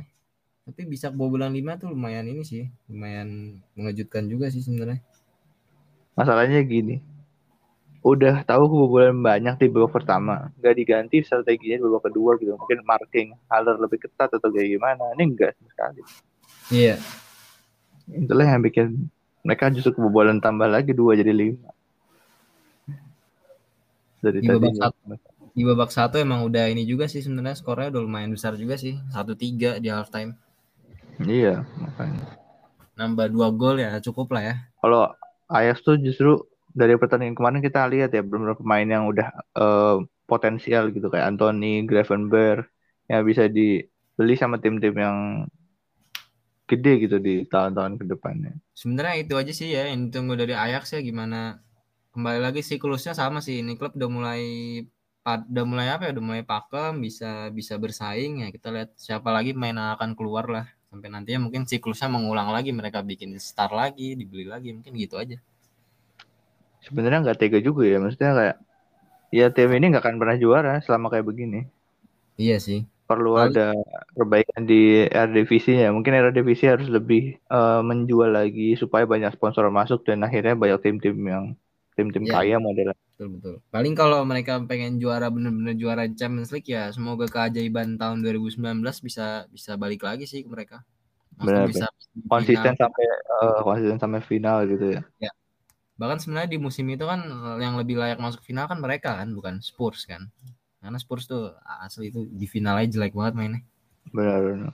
tapi 0.66 0.82
bisa 0.90 1.14
kebobolan 1.14 1.54
5 1.54 1.82
tuh 1.82 1.88
lumayan 1.94 2.26
ini 2.26 2.42
sih 2.42 2.64
lumayan 2.90 3.62
mengejutkan 3.78 4.26
juga 4.26 4.50
sih 4.50 4.66
sebenarnya 4.66 5.02
Masalahnya 6.16 6.64
gini. 6.64 7.04
Udah 8.06 8.46
tahu 8.46 8.70
kebobolan 8.72 9.18
banyak 9.20 9.56
di 9.60 9.68
babak 9.68 9.92
pertama, 9.98 10.54
nggak 10.62 10.76
diganti 10.78 11.18
strateginya 11.26 11.82
di 11.82 11.84
babak 11.90 12.04
kedua 12.08 12.38
gitu. 12.40 12.54
Mungkin 12.56 12.86
marking 12.86 13.34
Haller 13.52 13.76
lebih 13.82 14.00
ketat 14.06 14.30
atau 14.32 14.50
kayak 14.54 14.78
gimana. 14.78 15.04
Ini 15.18 15.24
enggak 15.26 15.52
sama 15.58 15.70
sekali. 15.74 16.02
iya 16.72 16.96
Itulah 18.10 18.46
yang 18.46 18.62
bikin 18.64 19.10
mereka 19.46 19.70
justru 19.74 19.98
kebobolan 19.98 20.38
tambah 20.42 20.70
lagi 20.70 20.94
dua 20.94 21.18
jadi 21.20 21.34
lima. 21.34 21.70
Dari 24.24 24.42
Di 24.42 24.48
babak 24.50 24.74
tadi 24.74 24.80
satu. 24.80 25.00
di 25.56 25.64
babak 25.64 25.92
satu 25.92 26.16
emang 26.20 26.42
udah 26.48 26.68
ini 26.74 26.84
juga 26.86 27.06
sih 27.12 27.22
sebenarnya 27.26 27.56
skornya 27.60 27.88
udah 27.94 28.02
lumayan 28.06 28.32
besar 28.36 28.54
juga 28.60 28.76
sih 28.76 29.00
satu 29.14 29.34
tiga 29.36 29.80
di 29.84 29.88
half 29.92 30.10
time 30.12 30.36
Iya, 31.24 31.64
makanya. 31.80 32.26
nambah 32.96 33.28
dua 33.28 33.52
gol 33.52 33.76
ya 33.84 34.00
cukup 34.00 34.32
lah 34.36 34.44
ya. 34.44 34.56
Kalau 34.80 35.12
Ajax 35.52 35.84
tuh 35.84 36.00
justru 36.00 36.40
dari 36.72 36.96
pertandingan 36.96 37.36
kemarin 37.36 37.60
kita 37.60 37.84
lihat 37.92 38.12
ya 38.16 38.24
beberapa 38.24 38.60
pemain 38.60 38.88
yang 38.88 39.04
udah 39.12 39.28
eh, 39.36 39.98
potensial 40.28 40.90
gitu. 40.96 41.08
Kayak 41.12 41.36
Anthony, 41.36 41.84
Gravenberg 41.84 42.68
yang 43.12 43.22
bisa 43.28 43.46
dibeli 43.52 44.36
sama 44.40 44.58
tim-tim 44.64 44.96
yang 44.96 45.18
gede 46.66 46.92
gitu 47.06 47.18
di 47.22 47.46
tahun-tahun 47.46 48.02
ke 48.02 48.06
depannya. 48.10 48.54
sebenarnya 48.74 49.16
itu 49.22 49.34
aja 49.38 49.54
sih 49.54 49.70
ya 49.70 49.86
yang 49.86 50.10
ditunggu 50.10 50.34
dari 50.34 50.58
Ajax 50.58 50.98
ya 50.98 51.02
gimana 51.06 51.62
kembali 52.16 52.40
lagi 52.42 52.62
siklusnya 52.66 53.14
sama 53.14 53.40
sih. 53.44 53.62
Ini 53.62 53.78
klub 53.78 53.94
udah 53.94 54.10
mulai 54.10 54.44
udah 55.26 55.66
mulai 55.66 55.88
apa 55.94 56.10
ya 56.10 56.12
udah 56.18 56.26
mulai 56.26 56.44
pakem 56.46 57.02
bisa 57.06 57.52
bisa 57.54 57.78
bersaing 57.78 58.42
ya. 58.46 58.50
Kita 58.56 58.74
lihat 58.74 58.98
siapa 58.98 59.30
lagi 59.30 59.54
main 59.54 59.78
akan 59.78 60.18
keluar 60.18 60.50
lah 60.50 60.66
sampai 60.90 61.08
nantinya 61.14 61.40
mungkin 61.46 61.64
siklusnya 61.72 62.10
mengulang 62.16 62.50
lagi 62.56 62.70
mereka 62.80 63.00
bikin 63.12 63.30
star 63.50 63.72
lagi 63.82 64.08
dibeli 64.20 64.46
lagi 64.54 64.70
mungkin 64.76 64.94
gitu 65.04 65.16
aja 65.24 65.38
Sebenarnya 66.86 67.20
nggak 67.24 67.40
tega 67.42 67.60
juga 67.68 67.84
ya, 67.92 67.98
maksudnya 68.04 68.32
kayak 68.40 68.56
ya 69.40 69.46
tim 69.56 69.70
ini 69.78 69.86
nggak 69.92 70.04
akan 70.06 70.18
pernah 70.22 70.38
juara 70.44 70.72
selama 70.86 71.08
kayak 71.14 71.28
begini. 71.32 71.60
iya 72.42 72.56
sih 72.66 72.78
Perlu 73.10 73.32
Paling- 73.36 73.46
ada 73.46 73.62
perbaikan 74.18 74.62
di 74.72 74.76
Eredivisie 75.20 75.76
ya. 75.84 75.90
Mungkin 75.96 76.14
Eredivisie 76.20 76.68
harus 76.74 76.90
lebih 76.98 77.20
eh, 77.54 77.80
menjual 77.90 78.30
lagi 78.38 78.64
supaya 78.82 79.06
banyak 79.14 79.32
sponsor 79.38 79.66
masuk 79.80 80.00
dan 80.10 80.20
akhirnya 80.26 80.54
banyak 80.62 80.80
tim-tim 80.86 81.16
yang 81.34 81.46
tim-tim 81.96 82.24
Ya. 82.28 82.34
kaya 82.38 82.56
modelan. 82.60 82.96
betul 83.16 83.28
betul 83.40 83.56
paling 83.72 83.94
kalau 83.96 84.22
mereka 84.28 84.60
pengen 84.68 85.00
juara 85.00 85.32
bener-bener 85.32 85.76
juara 85.76 86.04
Champions 86.12 86.52
League 86.52 86.68
ya 86.68 86.92
semoga 86.92 87.26
keajaiban 87.26 87.96
tahun 87.96 88.20
2019 88.22 88.60
bisa 89.00 89.48
bisa 89.48 89.72
balik 89.80 90.04
lagi 90.04 90.28
sih 90.28 90.44
ke 90.44 90.50
mereka 90.52 90.84
Benar, 91.36 91.68
bisa 91.68 91.88
konsisten 92.28 92.76
final. 92.76 92.82
sampai 92.88 93.06
eh, 93.08 93.60
konsisten 93.64 94.00
sampai 94.00 94.22
final 94.22 94.58
gitu 94.68 94.86
ya. 95.20 95.32
bahkan 95.96 96.20
sebenarnya 96.20 96.52
di 96.52 96.60
musim 96.60 96.84
itu 96.92 97.08
kan 97.08 97.24
yang 97.60 97.80
lebih 97.80 97.96
layak 97.96 98.20
masuk 98.20 98.44
final 98.44 98.68
kan 98.68 98.80
mereka 98.84 99.16
kan 99.16 99.32
bukan 99.32 99.64
Spurs 99.64 100.04
kan 100.04 100.28
karena 100.84 101.00
Spurs 101.00 101.26
tuh 101.26 101.56
asli 101.82 102.12
itu 102.12 102.28
di 102.28 102.46
final 102.46 102.76
aja 102.78 102.92
jelek 102.92 103.16
banget 103.16 103.34
mainnya 103.34 103.62
Benar. 104.12 104.40
benar. 104.44 104.74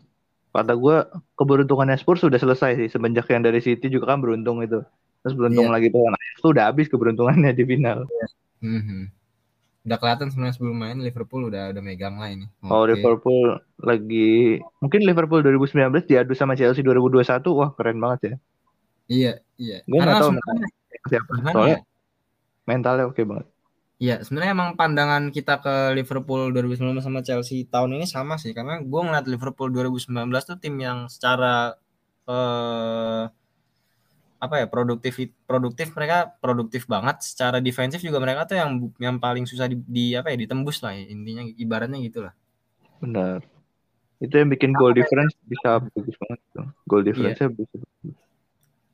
Kata 0.52 0.74
gue 0.76 0.98
keberuntungannya 1.34 1.96
Spurs 1.96 2.20
sudah 2.20 2.36
selesai 2.36 2.76
sih 2.76 2.90
semenjak 2.92 3.24
yang 3.32 3.40
dari 3.40 3.64
City 3.64 3.88
juga 3.88 4.12
kan 4.12 4.20
beruntung 4.20 4.60
itu. 4.60 4.84
Terus 5.22 5.34
beruntung 5.34 5.70
Iya. 5.70 5.74
lagi 5.74 5.88
tuh 5.90 6.02
nah, 6.04 6.18
itu 6.18 6.48
udah 6.50 6.66
habis 6.68 6.88
keberuntungannya 6.88 7.52
di 7.52 7.64
final. 7.64 8.00
Mhm. 8.62 9.10
udah 9.82 9.98
kelihatan 9.98 10.30
sebenarnya 10.30 10.54
sebelum 10.54 10.78
main 10.78 11.02
Liverpool 11.02 11.50
udah 11.50 11.74
udah 11.74 11.82
megang 11.82 12.14
lah 12.14 12.30
ini 12.30 12.46
Kalau 12.62 12.86
Oke. 12.86 12.94
Liverpool 12.94 13.50
lagi 13.82 14.30
mungkin 14.78 15.02
Liverpool 15.02 15.42
2019 15.42 16.06
diadu 16.06 16.38
sama 16.38 16.54
Chelsea 16.54 16.86
2021 16.86 17.50
wah 17.50 17.74
keren 17.74 17.98
banget 17.98 18.20
ya. 18.22 18.36
iya 19.10 19.32
iya 19.58 19.82
Gue 19.84 19.98
karena 19.98 20.14
nggak 20.14 20.22
tahu 20.22 20.30
sebenarnya 20.30 20.68
siapa. 21.10 21.32
Soalnya 21.50 21.66
ya 21.68 21.80
mentalnya 22.64 23.06
oke 23.10 23.22
banget. 23.26 23.48
Iya, 23.98 24.16
sebenarnya 24.22 24.54
emang 24.54 24.70
pandangan 24.74 25.24
kita 25.30 25.62
ke 25.62 25.76
Liverpool 25.94 26.50
2019 26.50 27.02
sama 27.02 27.22
Chelsea 27.22 27.66
tahun 27.66 27.98
ini 27.98 28.06
sama 28.06 28.38
sih, 28.38 28.50
karena 28.50 28.82
gue 28.82 29.02
ngeliat 29.02 29.26
Liverpool 29.26 29.70
2019 29.70 30.10
tuh 30.42 30.58
tim 30.58 30.74
yang 30.78 31.06
secara 31.06 31.74
eh, 32.26 33.24
apa 34.42 34.58
ya 34.58 34.66
produktif 34.66 35.22
produktif 35.46 35.94
mereka 35.94 36.34
produktif 36.42 36.90
banget, 36.90 37.22
secara 37.22 37.62
defensif 37.62 38.02
juga 38.02 38.18
mereka 38.18 38.50
tuh 38.50 38.58
yang 38.58 38.90
yang 38.98 39.16
paling 39.22 39.46
susah 39.46 39.70
di, 39.70 39.78
di 39.86 40.18
apa 40.18 40.34
ya 40.34 40.38
ditembus 40.42 40.82
lah 40.82 40.98
ya, 40.98 41.14
intinya 41.14 41.46
ibaratnya 41.46 42.02
gitulah. 42.02 42.34
Benar. 42.98 43.46
Itu 44.18 44.34
yang 44.42 44.50
bikin 44.50 44.74
goal 44.74 44.98
difference 44.98 45.38
bisa 45.46 45.78
bagus 45.78 46.18
banget 46.18 46.40
tuh. 46.58 46.68
Goal 46.90 47.06
difference-nya 47.06 47.54
bisa. 47.54 47.76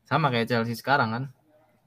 Sama 0.04 0.28
kayak 0.32 0.52
Chelsea 0.52 0.76
sekarang 0.76 1.10
kan, 1.16 1.24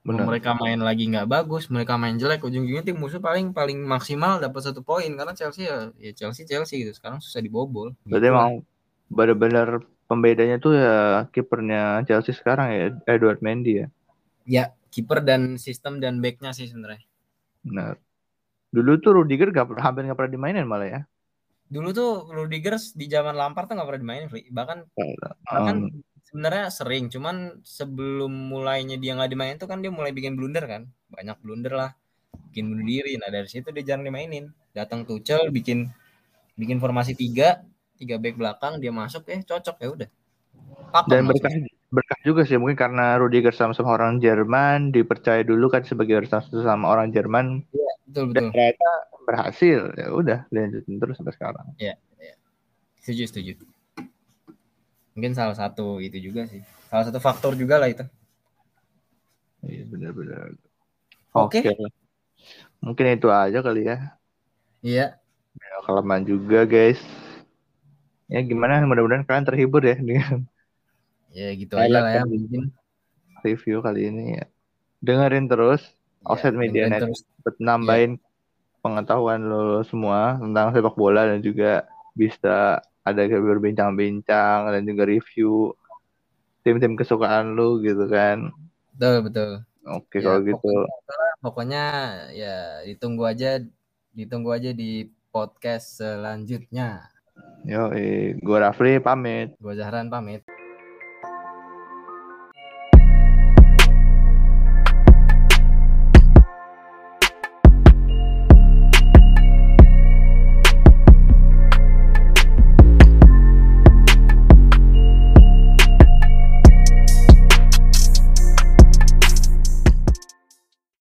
Benar. 0.05 0.25
mereka 0.25 0.57
main 0.57 0.81
lagi 0.81 1.09
nggak 1.09 1.29
bagus, 1.29 1.69
mereka 1.69 2.01
main 2.01 2.17
jelek, 2.17 2.41
ujung-ujungnya 2.41 2.85
tim 2.85 2.97
musuh 2.97 3.21
paling 3.21 3.53
paling 3.53 3.81
maksimal 3.85 4.41
dapat 4.41 4.61
satu 4.65 4.81
poin 4.81 5.09
karena 5.09 5.37
Chelsea 5.37 5.69
ya, 5.69 5.93
ya 6.01 6.13
Chelsea 6.17 6.49
Chelsea 6.49 6.85
gitu, 6.85 6.97
sekarang 6.97 7.21
susah 7.21 7.45
dibobol. 7.45 7.93
Berarti 8.09 8.29
Gitu 8.29 8.33
emang 8.33 8.51
benar-benar 9.13 9.69
pembedanya 10.11 10.59
tuh 10.59 10.75
ya 10.75 11.31
kipernya 11.31 12.03
Chelsea 12.03 12.35
sekarang 12.35 12.67
ya 12.75 12.85
Edward 13.07 13.39
Mendy 13.39 13.87
ya. 13.87 13.87
Ya, 14.43 14.65
kiper 14.91 15.23
dan 15.23 15.55
sistem 15.55 16.03
dan 16.03 16.19
backnya 16.19 16.51
sih 16.51 16.67
sebenarnya. 16.67 17.07
Benar. 17.63 17.95
Dulu 18.75 18.99
tuh 18.99 19.23
Rudiger 19.23 19.55
gak, 19.55 19.71
hampir 19.79 20.11
nggak 20.11 20.19
pernah 20.19 20.35
dimainin 20.35 20.67
malah 20.67 20.91
ya. 20.91 21.01
Dulu 21.71 21.95
tuh 21.95 22.27
Rudiger 22.35 22.75
di 22.99 23.07
zaman 23.07 23.39
Lampard 23.39 23.71
tuh 23.71 23.79
nggak 23.79 23.87
pernah 23.87 24.03
dimainin, 24.03 24.27
Fli. 24.27 24.51
Bahkan 24.51 24.79
bahkan 25.47 25.77
Um, 25.87 26.03
sebenarnya 26.27 26.67
sering, 26.75 27.07
cuman 27.07 27.63
sebelum 27.63 28.31
mulainya 28.31 28.99
dia 28.99 29.15
nggak 29.15 29.31
dimainin 29.31 29.59
tuh 29.63 29.71
kan 29.71 29.79
dia 29.79 29.95
mulai 29.95 30.11
bikin 30.11 30.35
blunder 30.35 30.67
kan, 30.67 30.83
banyak 31.15 31.39
blunder 31.39 31.75
lah. 31.75 31.91
bikin 32.51 32.67
bunuh 32.67 32.87
diri. 32.87 33.15
Nah 33.19 33.31
dari 33.31 33.47
situ 33.47 33.71
dia 33.71 33.83
jarang 33.87 34.03
dimainin. 34.07 34.51
Datang 34.75 35.07
Tuchel 35.07 35.51
bikin 35.51 35.87
bikin 36.59 36.83
formasi 36.83 37.15
tiga, 37.15 37.63
tiga 38.01 38.17
back 38.17 38.41
belakang 38.41 38.81
dia 38.81 38.89
masuk 38.89 39.29
eh 39.29 39.45
cocok 39.45 39.77
ya 39.77 39.89
udah. 39.93 40.09
Dan 41.07 41.29
berkah 41.29 41.53
berkah 41.93 42.21
juga 42.25 42.49
sih 42.49 42.57
mungkin 42.57 42.79
karena 42.81 43.21
Rudiger 43.21 43.53
sama-sama 43.53 43.95
orang 43.95 44.17
Jerman 44.19 44.91
dipercaya 44.91 45.45
dulu 45.45 45.69
kan 45.69 45.85
sebagai 45.85 46.25
sama 46.27 46.89
orang 46.89 47.13
Jerman 47.13 47.61
betul 48.09 48.33
dan 48.33 48.49
betul. 48.49 48.57
ternyata 48.57 48.91
berhasil 49.29 49.81
ya 49.95 50.07
udah 50.11 50.39
lanjutin 50.51 50.97
terus 50.97 51.21
sampai 51.21 51.35
sekarang. 51.37 51.67
Setuju 53.01 53.25
setuju. 53.27 53.53
Mungkin 55.17 55.33
salah 55.35 55.57
satu 55.57 55.99
itu 55.99 56.21
juga 56.21 56.47
sih. 56.47 56.63
Salah 56.87 57.05
satu 57.09 57.19
faktor 57.19 57.57
juga 57.57 57.81
lah 57.81 57.89
itu. 57.89 58.05
Iya 59.65 59.85
benar-benar. 59.89 60.55
Oke. 61.35 61.65
Lah. 61.65 61.93
Mungkin 62.85 63.19
itu 63.19 63.29
aja 63.33 63.59
kali 63.61 63.89
ya. 63.89 64.15
Iya. 64.81 65.07
Ya, 65.59 65.77
kelamaan 65.85 66.25
juga 66.25 66.65
guys. 66.69 67.01
Ya 68.31 68.41
gimana 68.47 68.87
mudah-mudahan 68.87 69.27
kalian 69.27 69.47
terhibur 69.49 69.83
ya 69.83 69.97
dengan 69.99 70.47
Ya 71.31 71.49
gitu 71.55 71.75
aja 71.79 71.91
lah 72.03 72.11
ya 72.11 72.23
mungkin. 72.27 72.71
review 73.47 73.81
kali 73.83 74.01
ini 74.11 74.25
ya. 74.39 74.45
Dengerin 75.01 75.47
terus 75.51 75.83
Offset 76.23 76.53
Ya, 76.55 76.61
Media 76.63 76.85
dengerin 76.87 76.93
Net 76.93 77.03
terus. 77.09 77.21
buat 77.43 77.57
nambahin 77.59 78.13
pengetahuan 78.85 79.41
lo 79.45 79.83
semua 79.85 80.37
tentang 80.41 80.73
sepak 80.73 80.95
bola 80.97 81.27
dan 81.29 81.41
juga 81.41 81.85
bisa 82.17 82.81
ada 83.05 83.23
berbincang-bincang 83.27 84.59
dan 84.71 84.83
juga 84.85 85.03
review 85.09 85.73
tim-tim 86.63 86.95
kesukaan 86.95 87.57
lu 87.57 87.81
gitu 87.81 88.05
kan. 88.07 88.53
Betul 88.95 89.17
betul. 89.25 89.51
Oke 89.89 90.21
Ya, 90.21 90.25
kalau 90.29 90.41
gitu. 90.45 90.73
Pokoknya 91.41 91.85
ya 92.37 92.85
ditunggu 92.85 93.25
aja 93.25 93.65
ditunggu 94.13 94.51
aja 94.53 94.71
di 94.77 95.09
podcast 95.33 96.05
selanjutnya. 96.05 97.09
Yo, 97.65 97.93
gue 98.41 98.59
Rafli 98.59 99.01
pamit. 99.01 99.53
Gua 99.61 99.77
Zahran 99.77 100.09
pamit. 100.09 100.43